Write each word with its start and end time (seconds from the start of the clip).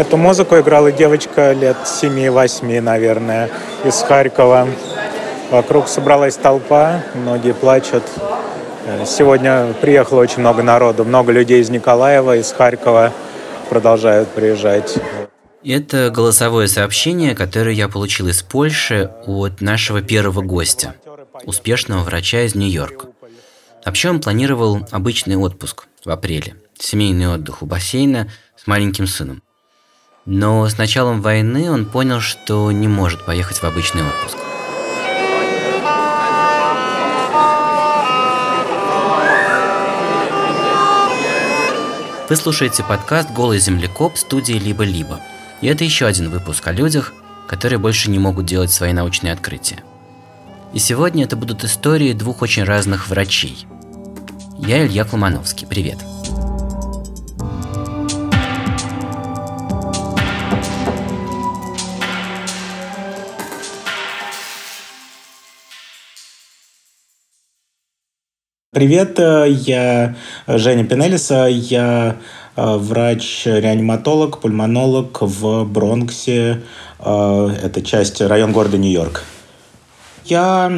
Эту 0.00 0.16
музыку 0.16 0.58
играла 0.58 0.90
девочка 0.90 1.52
лет 1.52 1.76
7-8, 1.84 2.80
наверное, 2.80 3.50
из 3.84 3.96
Харькова. 4.00 4.66
Вокруг 5.50 5.88
собралась 5.88 6.36
толпа, 6.36 7.02
многие 7.14 7.52
плачут. 7.52 8.02
Сегодня 9.04 9.74
приехало 9.82 10.22
очень 10.22 10.38
много 10.38 10.62
народу, 10.62 11.04
много 11.04 11.32
людей 11.32 11.60
из 11.60 11.68
Николаева, 11.68 12.38
из 12.38 12.50
Харькова 12.50 13.12
продолжают 13.68 14.30
приезжать. 14.30 14.96
Это 15.62 16.08
голосовое 16.08 16.66
сообщение, 16.66 17.34
которое 17.34 17.74
я 17.74 17.86
получил 17.86 18.28
из 18.28 18.42
Польши 18.42 19.10
от 19.26 19.60
нашего 19.60 20.00
первого 20.00 20.40
гостя, 20.40 20.94
успешного 21.44 22.04
врача 22.04 22.40
из 22.46 22.54
Нью-Йорка. 22.54 23.08
Вообще 23.84 24.08
он 24.08 24.22
планировал 24.22 24.80
обычный 24.92 25.36
отпуск 25.36 25.88
в 26.06 26.08
апреле, 26.08 26.54
семейный 26.78 27.28
отдых 27.28 27.62
у 27.62 27.66
бассейна 27.66 28.28
с 28.56 28.66
маленьким 28.66 29.06
сыном. 29.06 29.42
Но 30.32 30.68
с 30.68 30.78
началом 30.78 31.22
войны 31.22 31.72
он 31.72 31.84
понял, 31.84 32.20
что 32.20 32.70
не 32.70 32.86
может 32.86 33.26
поехать 33.26 33.58
в 33.58 33.64
обычный 33.64 34.02
отпуск. 34.06 34.36
Вы 42.28 42.36
слушаете 42.36 42.84
подкаст 42.84 43.32
«Голый 43.32 43.58
землекоп» 43.58 44.16
студии 44.16 44.52
«Либо-либо». 44.52 45.18
И 45.62 45.66
это 45.66 45.82
еще 45.82 46.06
один 46.06 46.30
выпуск 46.30 46.64
о 46.68 46.72
людях, 46.72 47.12
которые 47.48 47.80
больше 47.80 48.08
не 48.08 48.20
могут 48.20 48.46
делать 48.46 48.70
свои 48.70 48.92
научные 48.92 49.32
открытия. 49.32 49.82
И 50.72 50.78
сегодня 50.78 51.24
это 51.24 51.34
будут 51.34 51.64
истории 51.64 52.12
двух 52.12 52.40
очень 52.40 52.62
разных 52.62 53.08
врачей. 53.08 53.66
Я 54.58 54.86
Илья 54.86 55.04
Кломановский. 55.04 55.66
Привет. 55.66 55.98
Привет, 55.98 56.19
э, 69.18 69.46
я 69.48 70.14
Женя 70.46 70.84
Пенелиса, 70.84 71.48
я 71.48 72.18
э, 72.54 72.76
врач-реаниматолог, 72.76 74.40
пульмонолог 74.40 75.22
в 75.22 75.64
Бронксе. 75.64 76.62
Э, 77.00 77.48
это 77.64 77.82
часть 77.82 78.20
район 78.20 78.52
города 78.52 78.78
Нью-Йорк. 78.78 79.24
Я 80.24 80.70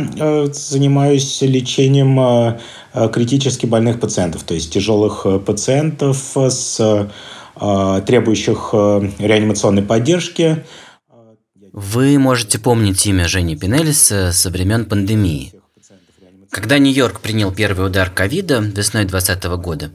занимаюсь 0.52 1.42
лечением 1.42 2.58
критически 3.12 3.66
больных 3.66 4.00
пациентов, 4.00 4.44
то 4.44 4.54
есть 4.54 4.72
тяжелых 4.72 5.26
пациентов, 5.44 6.16
с 6.34 7.10
требующих 7.58 8.70
реанимационной 8.72 9.82
поддержки. 9.82 10.64
Вы 11.72 12.18
можете 12.18 12.58
помнить 12.58 13.04
имя 13.04 13.28
Жени 13.28 13.54
Пинелиса 13.54 14.32
со 14.32 14.48
времен 14.48 14.86
пандемии. 14.86 15.61
Когда 16.52 16.78
Нью-Йорк 16.78 17.20
принял 17.20 17.50
первый 17.50 17.86
удар 17.86 18.10
ковида 18.10 18.58
весной 18.58 19.06
2020 19.06 19.44
года, 19.56 19.90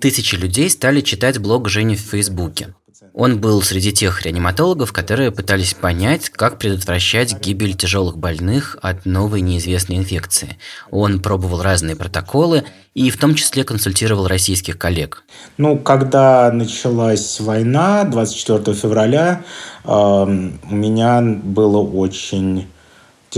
тысячи 0.00 0.36
людей 0.36 0.70
стали 0.70 1.00
читать 1.00 1.38
блог 1.38 1.68
Жени 1.68 1.96
в 1.96 2.00
Фейсбуке. 2.00 2.72
Он 3.14 3.40
был 3.40 3.62
среди 3.62 3.92
тех 3.92 4.22
реаниматологов, 4.22 4.92
которые 4.92 5.32
пытались 5.32 5.74
понять, 5.74 6.30
как 6.30 6.60
предотвращать 6.60 7.40
гибель 7.40 7.74
тяжелых 7.74 8.16
больных 8.16 8.78
от 8.80 9.06
новой 9.06 9.40
неизвестной 9.40 9.96
инфекции. 9.96 10.56
Он 10.92 11.20
пробовал 11.20 11.62
разные 11.62 11.96
протоколы 11.96 12.62
и 12.94 13.10
в 13.10 13.18
том 13.18 13.34
числе 13.34 13.64
консультировал 13.64 14.28
российских 14.28 14.78
коллег. 14.78 15.24
Ну, 15.56 15.78
когда 15.78 16.52
началась 16.52 17.40
война 17.40 18.04
24 18.04 18.72
февраля, 18.76 19.42
э, 19.82 19.88
у 19.88 20.74
меня 20.74 21.20
было 21.20 21.78
очень 21.78 22.68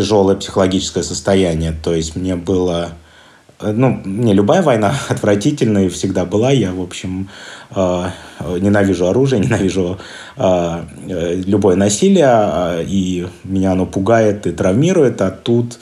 тяжелое 0.00 0.36
психологическое 0.36 1.02
состояние. 1.02 1.72
То 1.72 1.94
есть 1.94 2.16
мне 2.16 2.34
было... 2.34 2.92
Ну, 3.60 4.00
мне 4.04 4.32
любая 4.32 4.62
война 4.62 4.94
отвратительная 5.10 5.90
всегда 5.90 6.24
была. 6.24 6.50
Я, 6.50 6.72
в 6.72 6.80
общем, 6.80 7.28
э, 7.76 8.04
ненавижу 8.60 9.08
оружие, 9.08 9.40
ненавижу 9.44 9.98
э, 10.38 10.84
любое 11.46 11.76
насилие, 11.76 12.82
и 12.86 13.26
меня 13.44 13.72
оно 13.72 13.84
пугает 13.84 14.46
и 14.46 14.52
травмирует. 14.52 15.20
А 15.20 15.30
тут 15.30 15.78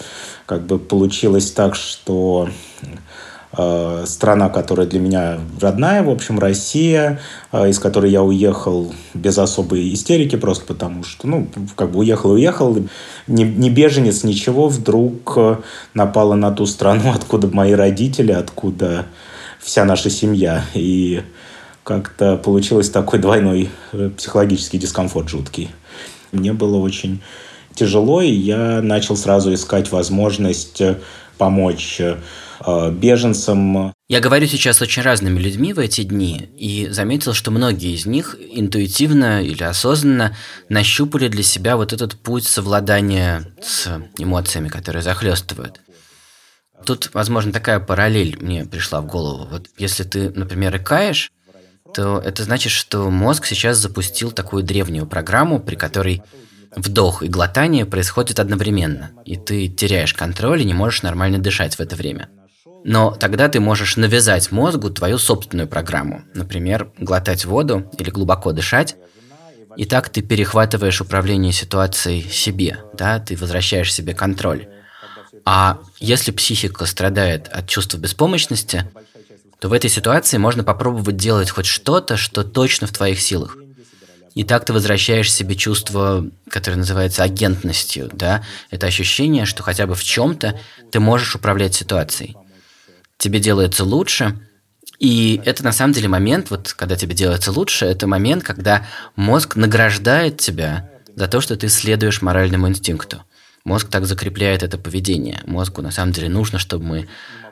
как 0.46 0.66
бы 0.66 0.80
получилось 0.80 1.52
так, 1.52 1.76
что 1.76 2.48
Э, 3.60 4.04
страна, 4.06 4.50
которая 4.50 4.86
для 4.86 5.00
меня 5.00 5.40
родная, 5.60 6.04
в 6.04 6.10
общем, 6.10 6.38
Россия, 6.38 7.18
э, 7.50 7.70
из 7.70 7.80
которой 7.80 8.08
я 8.08 8.22
уехал 8.22 8.94
без 9.14 9.36
особой 9.36 9.92
истерики, 9.94 10.36
просто 10.36 10.64
потому 10.64 11.02
что, 11.02 11.26
ну, 11.26 11.48
как 11.74 11.90
бы 11.90 11.98
уехал 11.98 12.30
и 12.30 12.34
уехал, 12.34 12.78
не, 13.26 13.42
не 13.42 13.68
беженец, 13.68 14.22
ничего, 14.22 14.68
вдруг 14.68 15.32
э, 15.36 15.56
напала 15.92 16.36
на 16.36 16.52
ту 16.52 16.66
страну, 16.66 17.10
откуда 17.14 17.48
мои 17.48 17.72
родители, 17.72 18.30
откуда 18.30 19.06
вся 19.58 19.84
наша 19.84 20.08
семья. 20.08 20.64
И 20.74 21.22
как-то 21.82 22.36
получилось 22.36 22.90
такой 22.90 23.18
двойной 23.18 23.70
психологический 24.16 24.78
дискомфорт 24.78 25.28
жуткий. 25.28 25.70
Мне 26.30 26.52
было 26.52 26.76
очень 26.76 27.22
тяжело, 27.74 28.22
и 28.22 28.30
я 28.30 28.82
начал 28.82 29.16
сразу 29.16 29.52
искать 29.52 29.90
возможность 29.90 30.80
помочь 31.38 32.00
беженцам. 32.92 33.92
Я 34.08 34.20
говорю 34.20 34.46
сейчас 34.46 34.78
с 34.78 34.82
очень 34.82 35.02
разными 35.02 35.38
людьми 35.38 35.72
в 35.72 35.78
эти 35.78 36.02
дни 36.02 36.48
и 36.56 36.88
заметил, 36.90 37.34
что 37.34 37.50
многие 37.50 37.94
из 37.94 38.06
них 38.06 38.36
интуитивно 38.38 39.42
или 39.42 39.62
осознанно 39.62 40.36
нащупали 40.68 41.28
для 41.28 41.42
себя 41.42 41.76
вот 41.76 41.92
этот 41.92 42.16
путь 42.16 42.44
совладания 42.44 43.44
с 43.60 43.88
эмоциями, 44.16 44.68
которые 44.68 45.02
захлестывают. 45.02 45.80
Тут, 46.86 47.10
возможно, 47.12 47.52
такая 47.52 47.80
параллель 47.80 48.38
мне 48.40 48.64
пришла 48.64 49.00
в 49.00 49.06
голову. 49.06 49.48
Вот 49.50 49.68
если 49.78 50.04
ты, 50.04 50.30
например, 50.30 50.76
икаешь, 50.76 51.30
то 51.94 52.18
это 52.18 52.44
значит, 52.44 52.72
что 52.72 53.10
мозг 53.10 53.46
сейчас 53.46 53.78
запустил 53.78 54.30
такую 54.30 54.62
древнюю 54.62 55.06
программу, 55.06 55.58
при 55.58 55.74
которой 55.74 56.22
вдох 56.74 57.22
и 57.22 57.28
глотание 57.28 57.86
происходят 57.86 58.38
одновременно, 58.38 59.10
и 59.24 59.36
ты 59.36 59.68
теряешь 59.68 60.14
контроль 60.14 60.62
и 60.62 60.64
не 60.64 60.74
можешь 60.74 61.02
нормально 61.02 61.38
дышать 61.38 61.74
в 61.74 61.80
это 61.80 61.96
время. 61.96 62.28
Но 62.84 63.10
тогда 63.10 63.48
ты 63.48 63.60
можешь 63.60 63.96
навязать 63.96 64.50
мозгу 64.50 64.90
твою 64.90 65.18
собственную 65.18 65.68
программу. 65.68 66.22
Например, 66.34 66.90
глотать 66.98 67.44
воду 67.44 67.90
или 67.98 68.10
глубоко 68.10 68.52
дышать. 68.52 68.96
И 69.76 69.84
так 69.84 70.08
ты 70.08 70.22
перехватываешь 70.22 71.00
управление 71.00 71.52
ситуацией 71.52 72.28
себе, 72.28 72.78
да, 72.94 73.20
ты 73.20 73.36
возвращаешь 73.36 73.92
себе 73.92 74.14
контроль. 74.14 74.68
А 75.44 75.78
если 75.98 76.32
психика 76.32 76.84
страдает 76.86 77.48
от 77.48 77.68
чувства 77.68 77.98
беспомощности, 77.98 78.90
то 79.60 79.68
в 79.68 79.72
этой 79.72 79.90
ситуации 79.90 80.36
можно 80.36 80.64
попробовать 80.64 81.16
делать 81.16 81.50
хоть 81.50 81.66
что-то, 81.66 82.16
что 82.16 82.42
точно 82.42 82.86
в 82.86 82.92
твоих 82.92 83.20
силах. 83.20 83.56
И 84.34 84.44
так 84.44 84.64
ты 84.64 84.72
возвращаешь 84.72 85.32
себе 85.32 85.56
чувство, 85.56 86.24
которое 86.48 86.76
называется 86.76 87.22
агентностью, 87.22 88.08
да? 88.12 88.44
Это 88.70 88.86
ощущение, 88.86 89.46
что 89.46 89.62
хотя 89.62 89.86
бы 89.86 89.94
в 89.94 90.04
чем-то 90.04 90.58
ты 90.90 91.00
можешь 91.00 91.34
управлять 91.34 91.74
ситуацией 91.74 92.36
тебе 93.18 93.40
делается 93.40 93.84
лучше. 93.84 94.38
И 94.98 95.40
это 95.44 95.62
на 95.62 95.72
самом 95.72 95.92
деле 95.92 96.08
момент, 96.08 96.50
вот 96.50 96.72
когда 96.72 96.96
тебе 96.96 97.14
делается 97.14 97.52
лучше, 97.52 97.84
это 97.84 98.06
момент, 98.06 98.42
когда 98.42 98.86
мозг 99.16 99.54
награждает 99.56 100.38
тебя 100.38 100.90
за 101.14 101.28
то, 101.28 101.40
что 101.40 101.56
ты 101.56 101.68
следуешь 101.68 102.22
моральному 102.22 102.68
инстинкту. 102.68 103.22
Мозг 103.64 103.88
так 103.90 104.06
закрепляет 104.06 104.62
это 104.62 104.78
поведение. 104.78 105.40
Мозгу 105.44 105.82
на 105.82 105.90
самом 105.90 106.12
деле 106.12 106.28
нужно, 106.28 106.58
чтобы 106.58 106.84
мы 106.84 107.08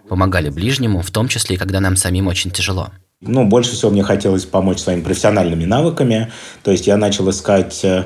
помогали 0.09 0.51
ближнему, 0.51 1.03
в 1.03 1.11
том 1.11 1.29
числе 1.29 1.57
и 1.57 1.59
когда 1.59 1.81
нам 1.81 1.97
самим 1.97 2.29
очень 2.29 2.51
тяжело. 2.51 2.91
Ну, 3.21 3.45
больше 3.45 3.73
всего 3.73 3.91
мне 3.91 4.03
хотелось 4.03 4.45
помочь 4.45 4.79
своими 4.79 5.03
профессиональными 5.03 5.65
навыками. 5.65 6.31
То 6.63 6.71
есть 6.71 6.87
я 6.87 6.97
начал 6.97 7.29
искать 7.31 7.85
э, 7.85 8.05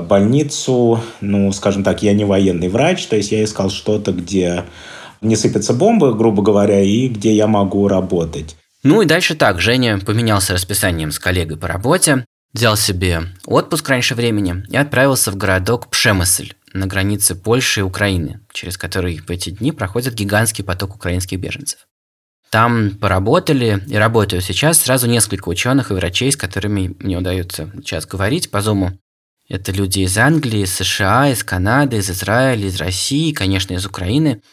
больницу, 0.00 1.00
ну, 1.20 1.52
скажем 1.52 1.84
так, 1.84 2.02
я 2.02 2.12
не 2.12 2.24
военный 2.24 2.68
врач, 2.68 3.06
то 3.06 3.16
есть 3.16 3.30
я 3.30 3.44
искал 3.44 3.70
что-то, 3.70 4.12
где 4.12 4.64
не 5.20 5.36
сыпятся 5.36 5.72
бомбы, 5.72 6.14
грубо 6.14 6.42
говоря, 6.42 6.82
и 6.82 7.08
где 7.08 7.34
я 7.34 7.46
могу 7.46 7.88
работать. 7.88 8.56
Ну 8.82 9.02
и 9.02 9.06
дальше 9.06 9.34
так, 9.34 9.60
Женя 9.60 9.98
поменялся 9.98 10.52
расписанием 10.52 11.10
с 11.10 11.18
коллегой 11.18 11.56
по 11.56 11.66
работе, 11.66 12.24
взял 12.52 12.76
себе 12.76 13.22
отпуск 13.44 13.88
раньше 13.88 14.14
времени 14.14 14.64
и 14.68 14.76
отправился 14.76 15.32
в 15.32 15.36
городок 15.36 15.88
Пшемысль 15.88 16.54
на 16.72 16.86
границе 16.86 17.34
Польши 17.34 17.80
и 17.80 17.82
Украины, 17.82 18.40
через 18.52 18.76
который 18.76 19.18
в 19.18 19.30
эти 19.30 19.50
дни 19.50 19.72
проходит 19.72 20.14
гигантский 20.14 20.64
поток 20.64 20.94
украинских 20.94 21.40
беженцев. 21.40 21.80
Там 22.50 22.92
поработали 22.92 23.82
и 23.88 23.96
работают 23.96 24.44
сейчас 24.44 24.78
сразу 24.78 25.06
несколько 25.06 25.48
ученых 25.48 25.90
и 25.90 25.94
врачей, 25.94 26.32
с 26.32 26.36
которыми 26.36 26.94
мне 26.98 27.18
удается 27.18 27.70
сейчас 27.76 28.06
говорить 28.06 28.50
по 28.50 28.62
Зуму. 28.62 28.92
Это 29.48 29.72
люди 29.72 30.00
из 30.00 30.16
Англии, 30.16 30.62
из 30.62 30.74
США, 30.74 31.30
из 31.30 31.42
Канады, 31.42 31.96
из 31.96 32.10
Израиля, 32.10 32.66
из 32.66 32.76
России, 32.76 33.32
конечно, 33.32 33.74
из 33.74 33.84
Украины– 33.84 34.40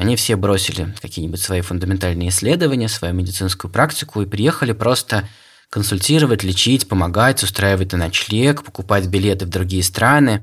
они 0.00 0.16
все 0.16 0.34
бросили 0.34 0.94
какие-нибудь 1.02 1.42
свои 1.42 1.60
фундаментальные 1.60 2.30
исследования, 2.30 2.88
свою 2.88 3.12
медицинскую 3.12 3.70
практику 3.70 4.22
и 4.22 4.26
приехали 4.26 4.72
просто 4.72 5.28
консультировать, 5.68 6.42
лечить, 6.42 6.88
помогать, 6.88 7.42
устраивать 7.42 7.92
на 7.92 7.98
ночлег, 7.98 8.64
покупать 8.64 9.08
билеты 9.08 9.44
в 9.44 9.50
другие 9.50 9.82
страны. 9.82 10.42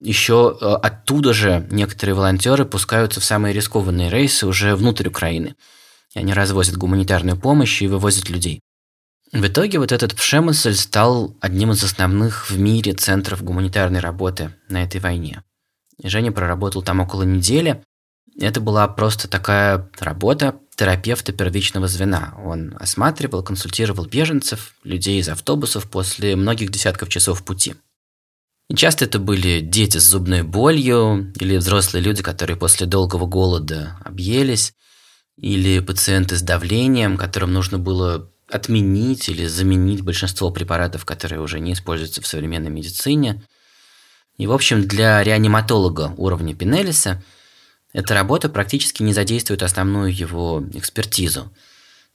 Еще 0.00 0.56
э, 0.60 0.64
оттуда 0.64 1.32
же 1.32 1.66
некоторые 1.72 2.14
волонтеры 2.14 2.64
пускаются 2.64 3.18
в 3.18 3.24
самые 3.24 3.52
рискованные 3.52 4.10
рейсы 4.10 4.46
уже 4.46 4.76
внутрь 4.76 5.08
Украины. 5.08 5.56
И 6.14 6.20
они 6.20 6.32
развозят 6.32 6.76
гуманитарную 6.76 7.36
помощь 7.36 7.82
и 7.82 7.88
вывозят 7.88 8.30
людей. 8.30 8.60
В 9.32 9.44
итоге 9.44 9.80
вот 9.80 9.90
этот 9.90 10.14
Пшемысль 10.14 10.76
стал 10.76 11.36
одним 11.40 11.72
из 11.72 11.82
основных 11.82 12.48
в 12.48 12.56
мире 12.56 12.92
центров 12.92 13.42
гуманитарной 13.42 13.98
работы 13.98 14.54
на 14.68 14.84
этой 14.84 15.00
войне. 15.00 15.42
Женя 16.00 16.30
проработал 16.30 16.82
там 16.82 17.00
около 17.00 17.24
недели. 17.24 17.82
Это 18.38 18.60
была 18.60 18.88
просто 18.88 19.28
такая 19.28 19.90
работа 19.98 20.56
терапевта 20.74 21.32
первичного 21.32 21.86
звена. 21.86 22.34
Он 22.44 22.74
осматривал, 22.78 23.42
консультировал 23.42 24.06
беженцев, 24.06 24.74
людей 24.84 25.20
из 25.20 25.28
автобусов 25.28 25.90
после 25.90 26.34
многих 26.34 26.70
десятков 26.70 27.08
часов 27.08 27.44
пути. 27.44 27.74
И 28.68 28.74
часто 28.74 29.04
это 29.04 29.18
были 29.18 29.60
дети 29.60 29.98
с 29.98 30.10
зубной 30.10 30.42
болью, 30.42 31.32
или 31.38 31.56
взрослые 31.56 32.02
люди, 32.02 32.22
которые 32.22 32.56
после 32.56 32.86
долгого 32.86 33.26
голода 33.26 33.98
объелись, 34.02 34.72
или 35.36 35.80
пациенты 35.80 36.36
с 36.36 36.42
давлением, 36.42 37.16
которым 37.16 37.52
нужно 37.52 37.78
было 37.78 38.30
отменить 38.48 39.28
или 39.28 39.46
заменить 39.46 40.02
большинство 40.02 40.50
препаратов, 40.50 41.04
которые 41.04 41.40
уже 41.40 41.58
не 41.60 41.72
используются 41.72 42.22
в 42.22 42.26
современной 42.26 42.70
медицине. 42.70 43.42
И, 44.36 44.46
в 44.46 44.52
общем, 44.52 44.86
для 44.86 45.22
реаниматолога 45.22 46.14
уровня 46.16 46.54
Пинелиса 46.54 47.22
эта 47.92 48.14
работа 48.14 48.48
практически 48.48 49.02
не 49.02 49.12
задействует 49.12 49.62
основную 49.62 50.14
его 50.14 50.62
экспертизу. 50.72 51.52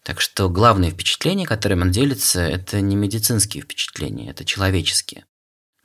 Так 0.03 0.21
что 0.21 0.49
главные 0.49 0.91
впечатления, 0.91 1.45
которыми 1.45 1.81
он 1.81 1.91
делится, 1.91 2.41
это 2.41 2.81
не 2.81 2.95
медицинские 2.95 3.63
впечатления, 3.63 4.29
это 4.29 4.45
человеческие. 4.45 5.25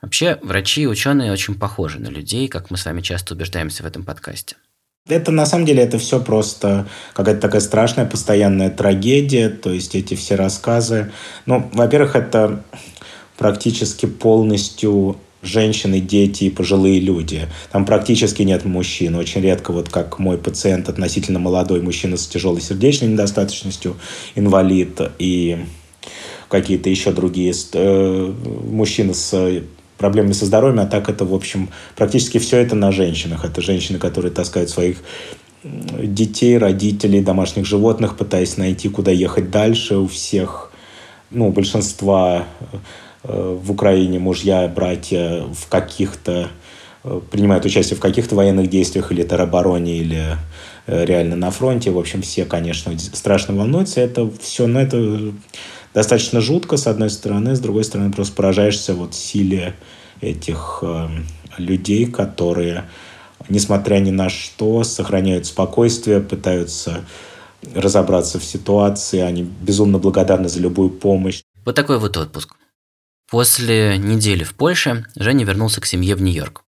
Вообще, 0.00 0.38
врачи 0.42 0.82
и 0.82 0.86
ученые 0.86 1.32
очень 1.32 1.54
похожи 1.54 1.98
на 1.98 2.08
людей, 2.08 2.48
как 2.48 2.70
мы 2.70 2.76
с 2.76 2.84
вами 2.84 3.00
часто 3.00 3.34
убеждаемся 3.34 3.82
в 3.82 3.86
этом 3.86 4.04
подкасте. 4.04 4.56
Это 5.08 5.32
на 5.32 5.46
самом 5.46 5.66
деле 5.66 5.82
это 5.82 5.98
все 5.98 6.20
просто 6.20 6.88
какая-то 7.14 7.40
такая 7.40 7.60
страшная 7.60 8.06
постоянная 8.06 8.70
трагедия, 8.70 9.48
то 9.48 9.72
есть 9.72 9.96
эти 9.96 10.14
все 10.14 10.36
рассказы. 10.36 11.12
Ну, 11.44 11.68
во-первых, 11.72 12.14
это 12.14 12.64
практически 13.36 14.06
полностью 14.06 15.18
женщины, 15.42 16.00
дети 16.00 16.44
и 16.44 16.50
пожилые 16.50 17.00
люди. 17.00 17.48
Там 17.70 17.84
практически 17.84 18.42
нет 18.42 18.64
мужчин. 18.64 19.16
Очень 19.16 19.42
редко, 19.42 19.72
вот 19.72 19.88
как 19.88 20.18
мой 20.18 20.38
пациент, 20.38 20.88
относительно 20.88 21.38
молодой 21.38 21.80
мужчина 21.82 22.16
с 22.16 22.26
тяжелой 22.26 22.60
сердечной 22.60 23.08
недостаточностью, 23.08 23.96
инвалид 24.34 25.00
и 25.18 25.58
какие-то 26.48 26.90
еще 26.90 27.12
другие 27.12 27.52
э, 27.72 28.32
мужчины 28.70 29.14
с 29.14 29.62
проблемами 29.98 30.32
со 30.32 30.46
здоровьем, 30.46 30.80
а 30.80 30.86
так 30.86 31.08
это, 31.08 31.24
в 31.24 31.34
общем, 31.34 31.70
практически 31.96 32.38
все 32.38 32.58
это 32.58 32.74
на 32.74 32.92
женщинах. 32.92 33.44
Это 33.44 33.60
женщины, 33.60 33.98
которые 33.98 34.32
таскают 34.32 34.68
своих 34.68 34.98
детей, 35.64 36.58
родителей, 36.58 37.22
домашних 37.22 37.66
животных, 37.66 38.16
пытаясь 38.16 38.56
найти, 38.56 38.88
куда 38.88 39.10
ехать 39.10 39.50
дальше. 39.50 39.96
У 39.96 40.08
всех, 40.08 40.72
ну, 41.30 41.50
большинства 41.50 42.46
в 43.24 43.70
Украине 43.70 44.19
мужья, 44.19 44.66
братья 44.69 45.42
в 45.42 45.69
каких-то 45.69 46.48
э, 47.04 47.20
принимают 47.30 47.64
участие 47.64 47.96
в 47.96 48.00
каких-то 48.00 48.34
военных 48.34 48.69
действиях 48.69 49.12
или 49.12 49.22
теробороне, 49.22 49.96
или 49.96 50.36
э, 50.86 51.04
реально 51.04 51.36
на 51.36 51.50
фронте. 51.50 51.90
В 51.90 51.98
общем, 51.98 52.22
все, 52.22 52.44
конечно, 52.44 52.96
страшно 52.98 53.54
волнуются. 53.54 54.00
Это 54.00 54.28
все, 54.40 54.66
но 54.66 54.80
это 54.80 55.32
достаточно 55.94 56.40
жутко, 56.40 56.76
с 56.76 56.86
одной 56.86 57.10
стороны, 57.10 57.54
с 57.54 57.60
другой 57.60 57.84
стороны, 57.84 58.12
просто 58.12 58.34
поражаешься 58.34 58.94
вот 58.94 59.14
силе 59.14 59.74
этих 60.20 60.80
э, 60.82 61.08
людей, 61.58 62.06
которые, 62.06 62.84
несмотря 63.48 63.98
ни 64.00 64.10
на 64.10 64.30
что, 64.30 64.82
сохраняют 64.82 65.46
спокойствие, 65.46 66.20
пытаются 66.20 67.04
разобраться 67.74 68.40
в 68.40 68.44
ситуации, 68.44 69.20
они 69.20 69.42
безумно 69.42 69.98
благодарны 69.98 70.48
за 70.48 70.58
любую 70.58 70.90
помощь. 70.90 71.42
Вот 71.64 71.76
такой 71.76 71.98
вот 71.98 72.16
отпуск. 72.16 72.56
После 73.32 73.99
недели 73.99 74.44
в 74.44 74.55
Польше 74.55 75.06
Женя 75.17 75.44
вернулся 75.44 75.81
к 75.81 75.87
семье 75.87 76.14
в 76.14 76.23
Нью-Йорк. 76.23 76.62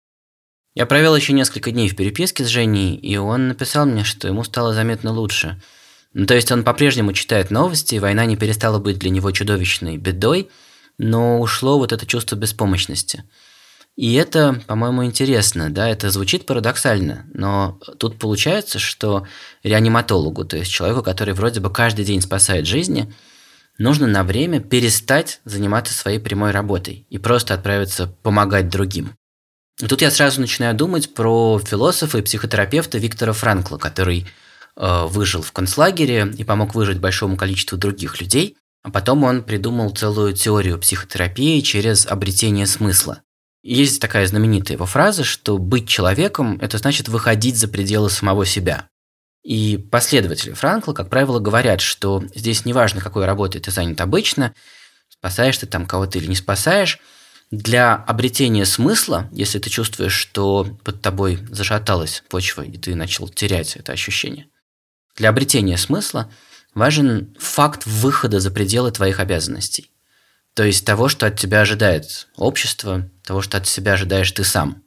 Я 0.75 0.86
провел 0.86 1.13
еще 1.13 1.34
несколько 1.34 1.72
дней 1.72 1.90
в 1.90 1.98
переписке 1.98 2.46
с 2.46 2.48
Женей, 2.48 2.96
и 2.96 3.18
он 3.18 3.50
написал 3.50 3.86
мне, 3.86 4.06
что 4.06 4.30
ему 4.30 4.46
стало 4.46 4.74
заметно 4.74 5.12
лучше– 5.12 5.62
ну, 6.13 6.25
то 6.25 6.34
есть 6.34 6.52
он 6.52 6.63
по-прежнему 6.63 7.13
читает 7.13 7.52
новости, 7.52 7.96
война 7.96 8.25
не 8.25 8.36
перестала 8.36 8.80
быть 8.80 9.00
для 9.00 9.10
него 9.10 9.31
чудовищной 9.31 9.98
бедой, 9.98 10.50
но 10.98 11.40
ушло 11.40 11.78
вот 11.78 11.94
это 11.94 12.06
чувство 12.06 12.36
беспомощности. 12.36 13.24
И 13.96 14.13
это, 14.16 14.62
по-моему, 14.68 15.06
интересно, 15.06 15.69
да, 15.69 15.88
это 15.88 16.10
звучит 16.10 16.46
парадоксально, 16.46 17.25
но 17.34 17.80
тут 17.98 18.19
получается, 18.19 18.80
что 18.80 19.25
реаниматологу, 19.63 20.44
то 20.44 20.58
есть 20.58 20.72
человеку, 20.72 21.02
который 21.02 21.34
вроде 21.34 21.60
бы 21.60 21.72
каждый 21.72 22.04
день 22.04 22.22
спасает 22.22 22.68
жизни, 22.68 23.13
нужно 23.77 24.07
на 24.07 24.23
время 24.23 24.59
перестать 24.59 25.41
заниматься 25.45 25.94
своей 25.94 26.19
прямой 26.19 26.51
работой 26.51 27.06
и 27.09 27.18
просто 27.18 27.53
отправиться 27.53 28.07
помогать 28.07 28.69
другим. 28.69 29.15
И 29.81 29.88
тут 29.88 30.01
я 30.01 30.12
сразу 30.12 30.41
начинаю 30.41 30.75
думать 30.75 31.13
про 31.13 31.59
философа 31.59 32.19
и 32.19 32.21
психотерапевта 32.21 32.97
Виктора 32.97 33.33
Франкла, 33.33 33.77
который 33.77 34.27
Э, 34.77 35.06
выжил 35.06 35.41
в 35.41 35.51
концлагере 35.51 36.33
и 36.38 36.44
помог 36.44 36.75
выжить 36.75 37.00
большому 37.00 37.35
количеству 37.35 37.77
других 37.77 38.21
людей. 38.21 38.57
А 38.83 38.89
потом 38.89 39.23
он 39.23 39.44
придумал 39.44 39.91
целую 39.91 40.33
теорию 40.33 40.79
психотерапии 40.79 41.59
через 41.59 42.07
обретение 42.07 42.65
смысла. 42.65 43.21
Есть 43.63 44.01
такая 44.01 44.25
знаменитая 44.25 44.77
его 44.77 44.88
фраза, 44.88 45.24
что 45.24 45.59
быть 45.59 45.88
человеком– 45.88 46.57
это 46.62 46.79
значит 46.79 47.09
выходить 47.09 47.57
за 47.57 47.67
пределы 47.67 48.09
самого 48.09 48.45
себя. 48.45 48.88
И 49.43 49.77
последователи 49.77 50.53
Франкла, 50.53 50.93
как 50.93 51.09
правило, 51.09 51.39
говорят, 51.39 51.81
что 51.81 52.23
здесь 52.35 52.65
неважно, 52.65 53.01
какой 53.01 53.25
работой 53.25 53.59
ты 53.59 53.71
занят 53.71 53.99
обычно, 53.99 54.53
спасаешь 55.09 55.57
ты 55.57 55.65
там 55.65 55.85
кого-то 55.85 56.19
или 56.19 56.27
не 56.27 56.36
спасаешь, 56.36 57.00
для 57.50 57.95
обретения 57.95 58.65
смысла, 58.65 59.29
если 59.33 59.60
ты 59.60 59.69
чувствуешь, 59.69 60.13
что 60.13 60.65
под 60.86 61.01
тобой 61.01 61.39
зашаталась 61.50 62.24
почва, 62.29 62.62
и 62.62 62.77
ты 62.77 62.95
начал 62.95 63.27
терять 63.27 63.75
это 63.75 63.91
ощущение, 63.91 64.48
для 65.17 65.29
обретения 65.29 65.77
смысла 65.77 66.31
важен 66.74 67.36
факт 67.38 67.86
выхода 67.86 68.39
за 68.39 68.51
пределы 68.51 68.91
твоих 68.91 69.19
обязанностей. 69.19 69.91
То 70.53 70.63
есть 70.63 70.86
того, 70.86 71.10
что 71.10 71.25
от 71.25 71.38
тебя 71.38 71.62
ожидает 71.62 72.27
общество, 72.36 73.10
того, 73.24 73.41
что 73.41 73.57
от 73.57 73.67
себя 73.67 73.93
ожидаешь 73.93 74.31
ты 74.31 74.43
сам. 74.43 74.80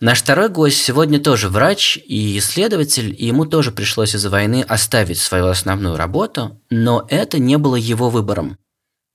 Наш 0.00 0.22
второй 0.22 0.48
гость 0.48 0.80
сегодня 0.80 1.18
тоже 1.18 1.48
врач 1.48 1.98
и 2.06 2.38
исследователь, 2.38 3.12
и 3.18 3.26
ему 3.26 3.46
тоже 3.46 3.72
пришлось 3.72 4.14
из-за 4.14 4.30
войны 4.30 4.64
оставить 4.68 5.18
свою 5.18 5.46
основную 5.46 5.96
работу, 5.96 6.60
но 6.70 7.04
это 7.08 7.40
не 7.40 7.58
было 7.58 7.74
его 7.74 8.08
выбором. 8.08 8.58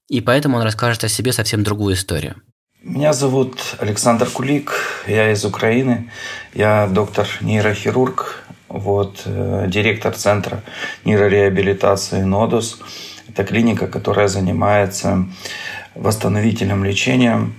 И 0.09 0.19
поэтому 0.19 0.57
он 0.57 0.63
расскажет 0.63 1.05
о 1.05 1.07
себе 1.07 1.31
совсем 1.31 1.63
другую 1.63 1.95
историю. 1.95 2.35
Меня 2.81 3.13
зовут 3.13 3.61
Александр 3.79 4.29
Кулик, 4.29 4.73
я 5.07 5.31
из 5.31 5.45
Украины, 5.45 6.11
я 6.53 6.87
доктор-нейрохирург, 6.87 8.43
вот, 8.67 9.21
э, 9.23 9.67
директор 9.69 10.13
центра 10.13 10.63
нейрореабилитации 11.05 12.23
«Нодус». 12.23 12.79
Это 13.29 13.45
клиника, 13.45 13.87
которая 13.87 14.27
занимается 14.27 15.29
восстановительным 15.95 16.83
лечением 16.83 17.55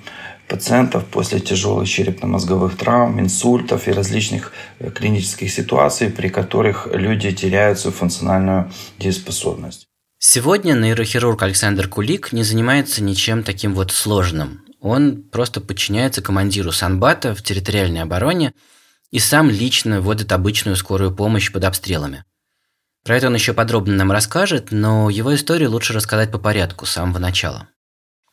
пациентов 0.48 1.04
после 1.06 1.40
тяжелых 1.40 1.88
черепно-мозговых 1.88 2.76
травм, 2.76 3.20
инсультов 3.20 3.88
и 3.88 3.92
различных 3.92 4.52
э, 4.78 4.90
клинических 4.90 5.50
ситуаций, 5.50 6.10
при 6.10 6.28
которых 6.28 6.88
люди 6.92 7.32
теряют 7.32 7.78
свою 7.78 7.96
функциональную 7.96 8.70
дееспособность. 8.98 9.86
Сегодня 10.18 10.72
нейрохирург 10.72 11.42
Александр 11.42 11.88
Кулик 11.88 12.32
не 12.32 12.44
занимается 12.44 13.02
ничем 13.02 13.42
таким 13.42 13.74
вот 13.74 13.92
сложным. 13.92 14.62
Он 14.80 15.22
просто 15.22 15.60
подчиняется 15.60 16.22
командиру 16.22 16.72
Санбата 16.72 17.34
в 17.34 17.42
территориальной 17.42 18.02
обороне 18.02 18.52
и 19.10 19.18
сам 19.18 19.50
лично 19.50 20.00
вводит 20.00 20.32
обычную 20.32 20.76
скорую 20.76 21.14
помощь 21.14 21.52
под 21.52 21.64
обстрелами. 21.64 22.24
Про 23.04 23.16
это 23.18 23.26
он 23.26 23.34
еще 23.34 23.52
подробно 23.52 23.94
нам 23.94 24.10
расскажет, 24.10 24.72
но 24.72 25.10
его 25.10 25.34
историю 25.34 25.70
лучше 25.70 25.92
рассказать 25.92 26.32
по 26.32 26.38
порядку, 26.38 26.86
с 26.86 26.92
самого 26.92 27.18
начала. 27.18 27.68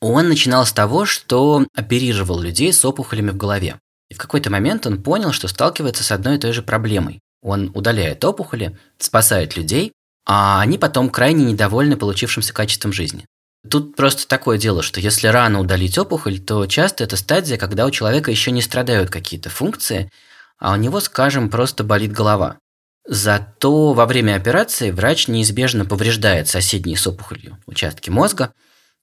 Он 0.02 0.28
начинал 0.28 0.66
с 0.66 0.74
того, 0.74 1.06
что 1.06 1.66
оперировал 1.76 2.42
людей 2.42 2.74
с 2.74 2.84
опухолями 2.84 3.30
в 3.30 3.38
голове. 3.38 3.80
И 4.10 4.14
в 4.14 4.18
какой-то 4.18 4.50
момент 4.50 4.88
он 4.88 5.02
понял, 5.02 5.32
что 5.32 5.48
сталкивается 5.48 6.04
с 6.04 6.12
одной 6.12 6.36
и 6.36 6.40
той 6.40 6.52
же 6.52 6.64
проблемой. 6.64 7.22
Он 7.42 7.72
удаляет 7.76 8.26
опухоли, 8.26 8.78
спасает 8.98 9.56
людей, 9.56 9.94
а 10.26 10.60
они 10.62 10.78
потом 10.78 11.10
крайне 11.10 11.46
недовольны 11.46 11.96
получившимся 11.98 12.54
качеством 12.54 12.94
жизни. 12.94 13.26
Тут 13.70 13.96
просто 13.96 14.28
такое 14.28 14.58
дело, 14.58 14.82
что 14.82 15.00
если 15.00 15.28
рано 15.28 15.60
удалить 15.60 15.98
опухоль, 15.98 16.40
то 16.40 16.66
часто 16.66 17.04
это 17.04 17.16
стадия, 17.16 17.58
когда 17.58 17.86
у 17.86 17.92
человека 17.92 18.32
еще 18.32 18.50
не 18.52 18.62
страдают 18.62 19.12
какие-то 19.12 19.50
функции, 19.50 20.12
а 20.58 20.74
у 20.74 20.76
него, 20.78 21.00
скажем, 21.00 21.50
просто 21.50 21.84
болит 21.84 22.12
голова. 22.12 22.58
Зато 23.06 23.94
во 23.94 24.06
время 24.06 24.36
операции 24.36 24.92
врач 24.92 25.28
неизбежно 25.28 25.86
повреждает 25.86 26.48
соседние 26.48 26.98
с 26.98 27.06
опухолью 27.06 27.58
участки 27.66 28.10
мозга, 28.10 28.54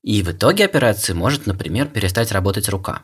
и 0.03 0.23
в 0.23 0.31
итоге 0.31 0.65
операции 0.65 1.13
может, 1.13 1.47
например, 1.47 1.87
перестать 1.87 2.33
работать 2.33 2.69
рука. 2.69 3.03